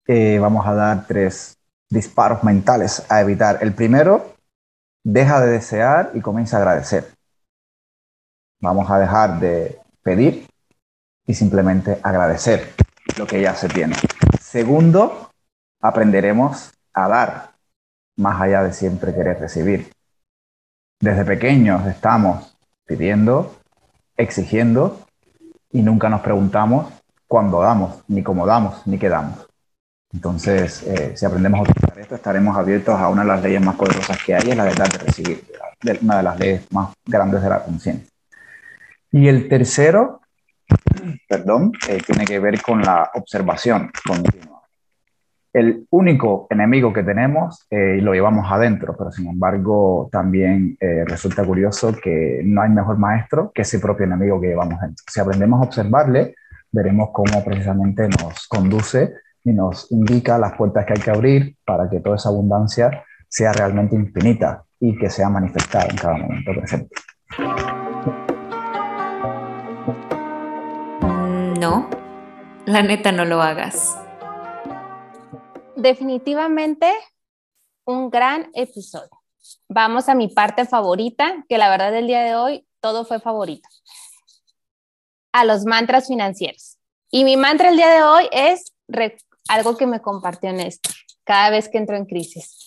Eh, 0.05 0.39
vamos 0.39 0.67
a 0.67 0.73
dar 0.73 1.05
tres 1.07 1.56
disparos 1.89 2.43
mentales 2.43 3.05
a 3.09 3.21
evitar. 3.21 3.59
El 3.61 3.73
primero, 3.73 4.35
deja 5.03 5.39
de 5.41 5.51
desear 5.51 6.11
y 6.13 6.21
comienza 6.21 6.57
a 6.57 6.61
agradecer. 6.61 7.13
Vamos 8.59 8.89
a 8.89 8.99
dejar 8.99 9.39
de 9.39 9.79
pedir 10.01 10.47
y 11.25 11.33
simplemente 11.33 11.99
agradecer 12.03 12.73
lo 13.17 13.27
que 13.27 13.41
ya 13.41 13.55
se 13.55 13.69
tiene. 13.69 13.95
Segundo, 14.41 15.31
aprenderemos 15.81 16.71
a 16.93 17.07
dar 17.07 17.51
más 18.17 18.41
allá 18.41 18.63
de 18.63 18.73
siempre 18.73 19.13
querer 19.13 19.39
recibir. 19.39 19.91
Desde 20.99 21.23
pequeños 21.25 21.85
estamos 21.85 22.57
pidiendo, 22.85 23.55
exigiendo 24.15 25.05
y 25.71 25.83
nunca 25.83 26.09
nos 26.09 26.21
preguntamos 26.21 26.91
cuándo 27.27 27.61
damos, 27.61 28.03
ni 28.07 28.23
cómo 28.23 28.47
damos, 28.47 28.85
ni 28.87 28.97
qué 28.97 29.09
damos. 29.09 29.46
Entonces, 30.13 30.83
eh, 30.83 31.13
si 31.15 31.25
aprendemos 31.25 31.59
a 31.59 31.63
utilizar 31.63 31.99
esto, 31.99 32.15
estaremos 32.15 32.57
abiertos 32.57 32.95
a 32.99 33.09
una 33.09 33.23
de 33.23 33.27
las 33.27 33.43
leyes 33.43 33.61
más 33.61 33.75
poderosas 33.75 34.17
que 34.23 34.35
hay, 34.35 34.49
es 34.49 34.57
la 34.57 34.65
de 34.65 34.73
dar 34.73 34.89
de 34.89 34.97
recibir, 34.99 35.43
una 36.01 36.17
de 36.17 36.23
las 36.23 36.39
leyes 36.39 36.71
más 36.71 36.93
grandes 37.05 37.41
de 37.41 37.49
la 37.49 37.63
conciencia. 37.63 38.09
Y 39.11 39.27
el 39.27 39.47
tercero, 39.49 40.21
perdón, 41.27 41.73
eh, 41.89 41.99
tiene 42.05 42.25
que 42.25 42.39
ver 42.39 42.61
con 42.61 42.81
la 42.81 43.11
observación 43.13 43.91
continua 44.05 44.57
el 45.57 45.87
único 45.89 46.45
enemigo 46.51 46.93
que 46.93 47.01
tenemos 47.01 47.65
eh, 47.71 47.99
lo 47.99 48.13
llevamos 48.13 48.45
adentro, 48.51 48.95
pero 48.95 49.11
sin 49.11 49.27
embargo 49.27 50.07
también 50.11 50.77
eh, 50.79 51.03
resulta 51.05 51.43
curioso 51.43 51.93
que 51.93 52.41
no 52.43 52.61
hay 52.61 52.69
mejor 52.69 52.99
maestro 52.99 53.51
que 53.53 53.63
ese 53.63 53.79
propio 53.79 54.05
enemigo 54.05 54.39
que 54.39 54.49
llevamos 54.49 54.79
dentro. 54.79 55.03
Si 55.11 55.19
aprendemos 55.19 55.59
a 55.59 55.65
observarle, 55.65 56.35
veremos 56.71 57.09
cómo 57.11 57.43
precisamente 57.43 58.07
nos 58.07 58.47
conduce 58.47 59.13
y 59.47 59.53
nos 59.53 59.91
indica 59.91 60.37
las 60.37 60.55
puertas 60.57 60.85
que 60.85 60.93
hay 60.93 61.01
que 61.01 61.11
abrir 61.11 61.57
para 61.65 61.89
que 61.89 61.99
toda 61.99 62.15
esa 62.15 62.29
abundancia 62.29 63.03
sea 63.27 63.53
realmente 63.53 63.95
infinita 63.95 64.63
y 64.79 64.97
que 64.97 65.09
sea 65.09 65.29
manifestada 65.29 65.85
en 65.89 65.97
cada 65.97 66.17
momento 66.17 66.51
presente. 66.51 66.95
No, 71.59 71.89
la 72.65 72.83
neta 72.83 73.11
no 73.11 73.25
lo 73.25 73.41
hagas 73.41 73.97
definitivamente 75.77 76.91
un 77.85 78.09
gran 78.09 78.49
episodio. 78.53 79.09
Vamos 79.69 80.09
a 80.09 80.15
mi 80.15 80.27
parte 80.27 80.65
favorita, 80.65 81.45
que 81.47 81.57
la 81.57 81.69
verdad 81.69 81.91
del 81.91 82.07
día 82.07 82.21
de 82.21 82.35
hoy 82.35 82.67
todo 82.81 83.05
fue 83.05 83.19
favorito. 83.19 83.69
A 85.31 85.45
los 85.45 85.65
mantras 85.65 86.07
financieros. 86.07 86.77
Y 87.09 87.23
mi 87.23 87.37
mantra 87.37 87.69
el 87.69 87.77
día 87.77 87.89
de 87.89 88.03
hoy 88.03 88.27
es 88.31 88.73
algo 89.47 89.77
que 89.77 89.87
me 89.87 90.01
compartió 90.01 90.51
Néstor 90.53 90.93
cada 91.23 91.49
vez 91.49 91.67
que 91.69 91.77
entro 91.77 91.97
en 91.97 92.05
crisis. 92.05 92.65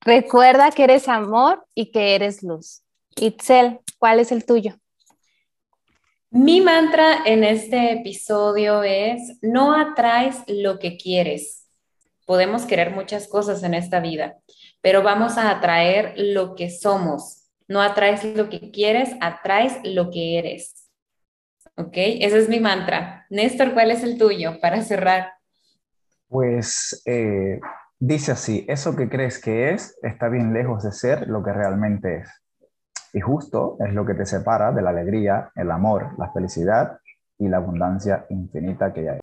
Recuerda 0.00 0.70
que 0.70 0.84
eres 0.84 1.08
amor 1.08 1.66
y 1.74 1.90
que 1.90 2.14
eres 2.14 2.42
luz. 2.42 2.82
Itzel, 3.16 3.80
¿cuál 3.98 4.20
es 4.20 4.30
el 4.30 4.46
tuyo? 4.46 4.76
Mi 6.30 6.60
mantra 6.60 7.24
en 7.24 7.42
este 7.42 7.92
episodio 7.92 8.82
es, 8.84 9.38
no 9.42 9.74
atraes 9.74 10.36
lo 10.46 10.78
que 10.78 10.96
quieres, 10.96 11.66
podemos 12.26 12.66
querer 12.66 12.90
muchas 12.90 13.26
cosas 13.26 13.62
en 13.62 13.72
esta 13.74 13.98
vida, 14.00 14.36
pero 14.82 15.02
vamos 15.02 15.38
a 15.38 15.50
atraer 15.50 16.12
lo 16.16 16.54
que 16.54 16.70
somos. 16.70 17.46
No 17.66 17.82
atraes 17.82 18.24
lo 18.24 18.48
que 18.48 18.70
quieres, 18.70 19.10
atraes 19.20 19.78
lo 19.84 20.10
que 20.10 20.38
eres. 20.38 20.90
¿Ok? 21.76 21.94
Ese 21.94 22.38
es 22.38 22.48
mi 22.48 22.60
mantra. 22.60 23.26
Néstor, 23.30 23.72
¿cuál 23.72 23.90
es 23.90 24.02
el 24.02 24.18
tuyo 24.18 24.60
para 24.60 24.82
cerrar? 24.82 25.37
Pues 26.28 27.02
eh, 27.06 27.60
dice 27.98 28.32
así, 28.32 28.64
eso 28.68 28.94
que 28.94 29.08
crees 29.08 29.40
que 29.40 29.70
es 29.70 29.96
está 30.02 30.28
bien 30.28 30.52
lejos 30.52 30.84
de 30.84 30.92
ser 30.92 31.28
lo 31.28 31.42
que 31.42 31.52
realmente 31.52 32.18
es. 32.18 32.28
Y 33.12 33.20
justo 33.20 33.76
es 33.80 33.94
lo 33.94 34.04
que 34.04 34.14
te 34.14 34.26
separa 34.26 34.72
de 34.72 34.82
la 34.82 34.90
alegría, 34.90 35.50
el 35.54 35.70
amor, 35.70 36.14
la 36.18 36.30
felicidad 36.32 36.98
y 37.38 37.48
la 37.48 37.56
abundancia 37.58 38.26
infinita 38.28 38.92
que 38.92 39.08
hay. 39.08 39.20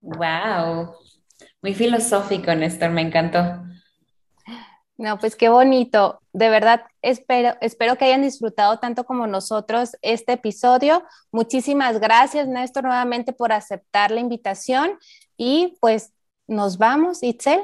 ¡Wow! 0.00 0.94
Muy 1.62 1.74
filosófico, 1.74 2.54
Néstor, 2.54 2.90
me 2.90 3.02
encantó. 3.02 3.62
No, 5.00 5.18
pues 5.18 5.34
qué 5.34 5.48
bonito. 5.48 6.20
De 6.34 6.50
verdad, 6.50 6.82
espero, 7.00 7.56
espero 7.62 7.96
que 7.96 8.04
hayan 8.04 8.20
disfrutado 8.20 8.78
tanto 8.78 9.04
como 9.04 9.26
nosotros 9.26 9.96
este 10.02 10.34
episodio. 10.34 11.02
Muchísimas 11.32 12.00
gracias, 12.00 12.48
Néstor, 12.48 12.84
nuevamente 12.84 13.32
por 13.32 13.52
aceptar 13.52 14.10
la 14.10 14.20
invitación. 14.20 14.98
Y 15.38 15.78
pues 15.80 16.12
nos 16.50 16.76
vamos, 16.76 17.22
Itzel. 17.22 17.60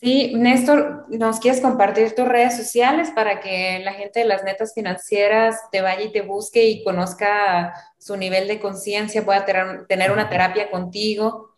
Sí, 0.00 0.32
Néstor, 0.34 1.06
¿nos 1.10 1.38
quieres 1.40 1.60
compartir 1.60 2.14
tus 2.14 2.26
redes 2.26 2.56
sociales 2.56 3.10
para 3.14 3.40
que 3.40 3.80
la 3.84 3.92
gente 3.92 4.20
de 4.20 4.26
las 4.26 4.42
netas 4.42 4.72
financieras 4.74 5.60
te 5.70 5.82
vaya 5.82 6.02
y 6.04 6.12
te 6.12 6.22
busque 6.22 6.66
y 6.68 6.82
conozca 6.82 7.74
su 7.98 8.16
nivel 8.16 8.48
de 8.48 8.58
conciencia, 8.58 9.24
pueda 9.24 9.44
tener 9.44 10.10
una 10.10 10.28
terapia 10.28 10.70
contigo? 10.70 11.50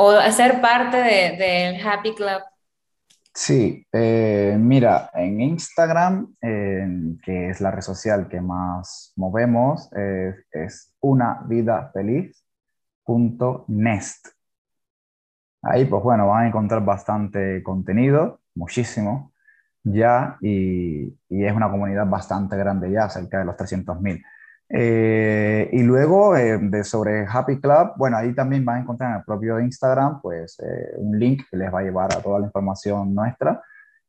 o 0.00 0.12
hacer 0.12 0.60
parte 0.60 0.96
del 0.96 1.84
Happy 1.84 2.14
Club? 2.14 2.40
Sí, 3.34 3.84
eh, 3.92 4.56
mira, 4.56 5.10
en 5.12 5.40
Instagram, 5.40 6.36
que 6.40 7.50
es 7.50 7.60
la 7.60 7.72
red 7.72 7.82
social 7.82 8.28
que 8.28 8.40
más 8.40 9.12
movemos, 9.16 9.90
es 9.92 10.94
una 11.00 11.42
vida 11.48 11.90
feliz.nest. 11.92 12.38
Ahí, 15.70 15.84
pues 15.84 16.02
bueno, 16.02 16.28
van 16.28 16.44
a 16.44 16.48
encontrar 16.48 16.84
bastante 16.84 17.62
contenido, 17.62 18.40
muchísimo 18.54 19.32
ya, 19.84 20.38
y, 20.40 21.14
es 21.28 21.52
una 21.54 21.70
comunidad 21.70 22.06
bastante 22.06 22.56
grande 22.56 22.90
ya, 22.90 23.08
cerca 23.08 23.38
de 23.38 23.44
los 23.44 23.56
300.000. 23.56 24.22
Eh, 24.70 25.70
y 25.72 25.82
luego 25.82 26.36
eh, 26.36 26.58
de 26.60 26.84
sobre 26.84 27.26
Happy 27.26 27.58
Club, 27.60 27.92
bueno, 27.96 28.18
ahí 28.18 28.34
también 28.34 28.64
van 28.64 28.76
a 28.76 28.80
encontrar 28.80 29.10
en 29.10 29.16
el 29.18 29.24
propio 29.24 29.60
Instagram, 29.60 30.20
pues 30.20 30.58
eh, 30.60 30.94
un 30.98 31.18
link 31.18 31.44
que 31.50 31.56
les 31.56 31.72
va 31.72 31.80
a 31.80 31.82
llevar 31.82 32.12
a 32.12 32.20
toda 32.20 32.38
la 32.40 32.46
información 32.46 33.14
nuestra 33.14 33.62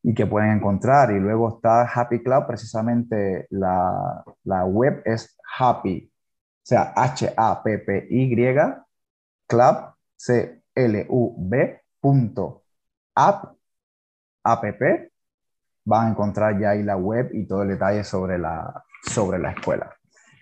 y 0.04 0.14
que 0.14 0.26
pueden 0.26 0.52
encontrar. 0.52 1.12
Y 1.12 1.20
luego 1.20 1.56
está 1.56 1.84
Happy 1.84 2.22
Club, 2.22 2.46
precisamente 2.48 3.48
la, 3.52 4.24
la 4.44 4.66
web 4.66 5.02
es 5.06 5.38
Happy, 5.58 6.12
o 6.12 6.66
sea, 6.70 6.94
H-A-P-P-Y, 6.96 8.36
club, 9.48 9.76
C-L-U-B, 10.18 10.59
punto, 12.00 12.64
app, 13.16 13.56
van 15.86 16.08
a 16.08 16.10
encontrar 16.10 16.60
ya 16.60 16.72
ahí 16.72 16.84
la 16.84 16.98
web 16.98 17.30
y 17.34 17.46
todo 17.46 17.64
el 17.64 17.70
detalle 17.70 18.04
sobre 18.04 18.38
la, 18.38 18.84
sobre 19.04 19.40
la 19.40 19.52
escuela. 19.52 19.96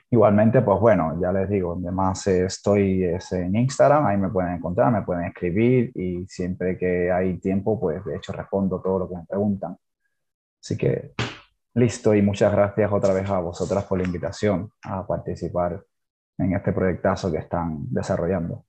Igualmente, 0.09 0.61
pues 0.61 0.79
bueno, 0.79 1.19
ya 1.19 1.33
les 1.33 1.49
digo, 1.49 1.73
donde 1.73 1.91
más 1.91 2.27
estoy 2.27 3.03
es 3.03 3.31
en 3.33 3.55
Instagram, 3.55 4.05
ahí 4.05 4.17
me 4.17 4.29
pueden 4.29 4.53
encontrar, 4.53 4.91
me 4.91 5.01
pueden 5.01 5.25
escribir 5.25 5.91
y 5.95 6.25
siempre 6.27 6.77
que 6.77 7.11
hay 7.11 7.37
tiempo, 7.39 7.77
pues 7.79 8.03
de 8.05 8.15
hecho 8.15 8.31
respondo 8.31 8.79
todo 8.81 8.99
lo 8.99 9.09
que 9.09 9.15
me 9.15 9.25
preguntan. 9.25 9.77
Así 10.61 10.77
que 10.77 11.13
listo 11.73 12.15
y 12.15 12.21
muchas 12.21 12.51
gracias 12.53 12.91
otra 12.91 13.13
vez 13.13 13.29
a 13.29 13.39
vosotras 13.39 13.83
por 13.83 13.99
la 13.99 14.05
invitación 14.05 14.71
a 14.83 15.05
participar 15.05 15.83
en 16.37 16.53
este 16.53 16.71
proyectazo 16.71 17.31
que 17.31 17.39
están 17.39 17.85
desarrollando. 17.89 18.63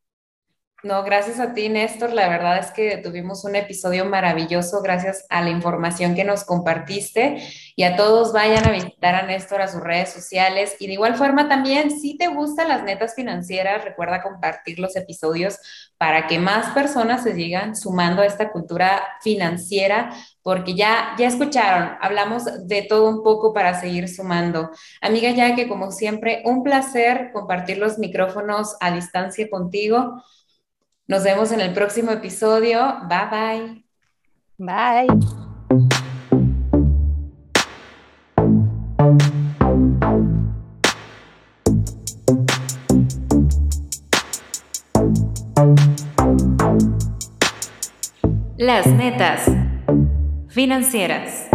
No, 0.84 1.02
gracias 1.02 1.40
a 1.40 1.54
ti, 1.54 1.68
Néstor. 1.68 2.12
La 2.12 2.28
verdad 2.28 2.58
es 2.58 2.70
que 2.70 2.98
tuvimos 2.98 3.42
un 3.42 3.56
episodio 3.56 4.04
maravilloso 4.04 4.80
gracias 4.80 5.26
a 5.28 5.42
la 5.42 5.50
información 5.50 6.14
que 6.14 6.22
nos 6.22 6.44
compartiste 6.44 7.42
y 7.74 7.82
a 7.82 7.96
todos 7.96 8.32
vayan 8.32 8.64
a 8.64 8.70
visitar 8.70 9.16
a 9.16 9.26
Néstor 9.26 9.60
a 9.60 9.66
sus 9.66 9.80
redes 9.80 10.10
sociales 10.10 10.76
y 10.78 10.86
de 10.86 10.92
igual 10.92 11.16
forma 11.16 11.48
también, 11.48 11.90
si 11.90 12.16
te 12.16 12.28
gustan 12.28 12.68
las 12.68 12.84
netas 12.84 13.16
financieras, 13.16 13.84
recuerda 13.84 14.22
compartir 14.22 14.78
los 14.78 14.94
episodios 14.94 15.58
para 15.98 16.28
que 16.28 16.38
más 16.38 16.72
personas 16.72 17.24
se 17.24 17.34
sigan 17.34 17.74
sumando 17.74 18.22
a 18.22 18.26
esta 18.26 18.52
cultura 18.52 19.02
financiera 19.20 20.12
porque 20.44 20.76
ya, 20.76 21.16
ya 21.18 21.26
escucharon, 21.26 21.98
hablamos 22.00 22.68
de 22.68 22.82
todo 22.82 23.08
un 23.08 23.24
poco 23.24 23.52
para 23.52 23.78
seguir 23.80 24.08
sumando. 24.08 24.70
Amiga 25.00 25.30
ya 25.32 25.56
que 25.56 25.66
como 25.66 25.90
siempre, 25.90 26.40
un 26.44 26.62
placer 26.62 27.32
compartir 27.32 27.78
los 27.78 27.98
micrófonos 27.98 28.76
a 28.78 28.92
distancia 28.92 29.50
contigo. 29.50 30.22
Nos 31.08 31.24
vemos 31.24 31.52
en 31.52 31.60
el 31.60 31.72
próximo 31.72 32.10
episodio. 32.10 32.98
Bye 33.08 33.28
bye. 33.30 33.84
Bye. 34.58 35.06
Las 48.58 48.86
netas 48.88 49.46
financieras. 50.50 51.48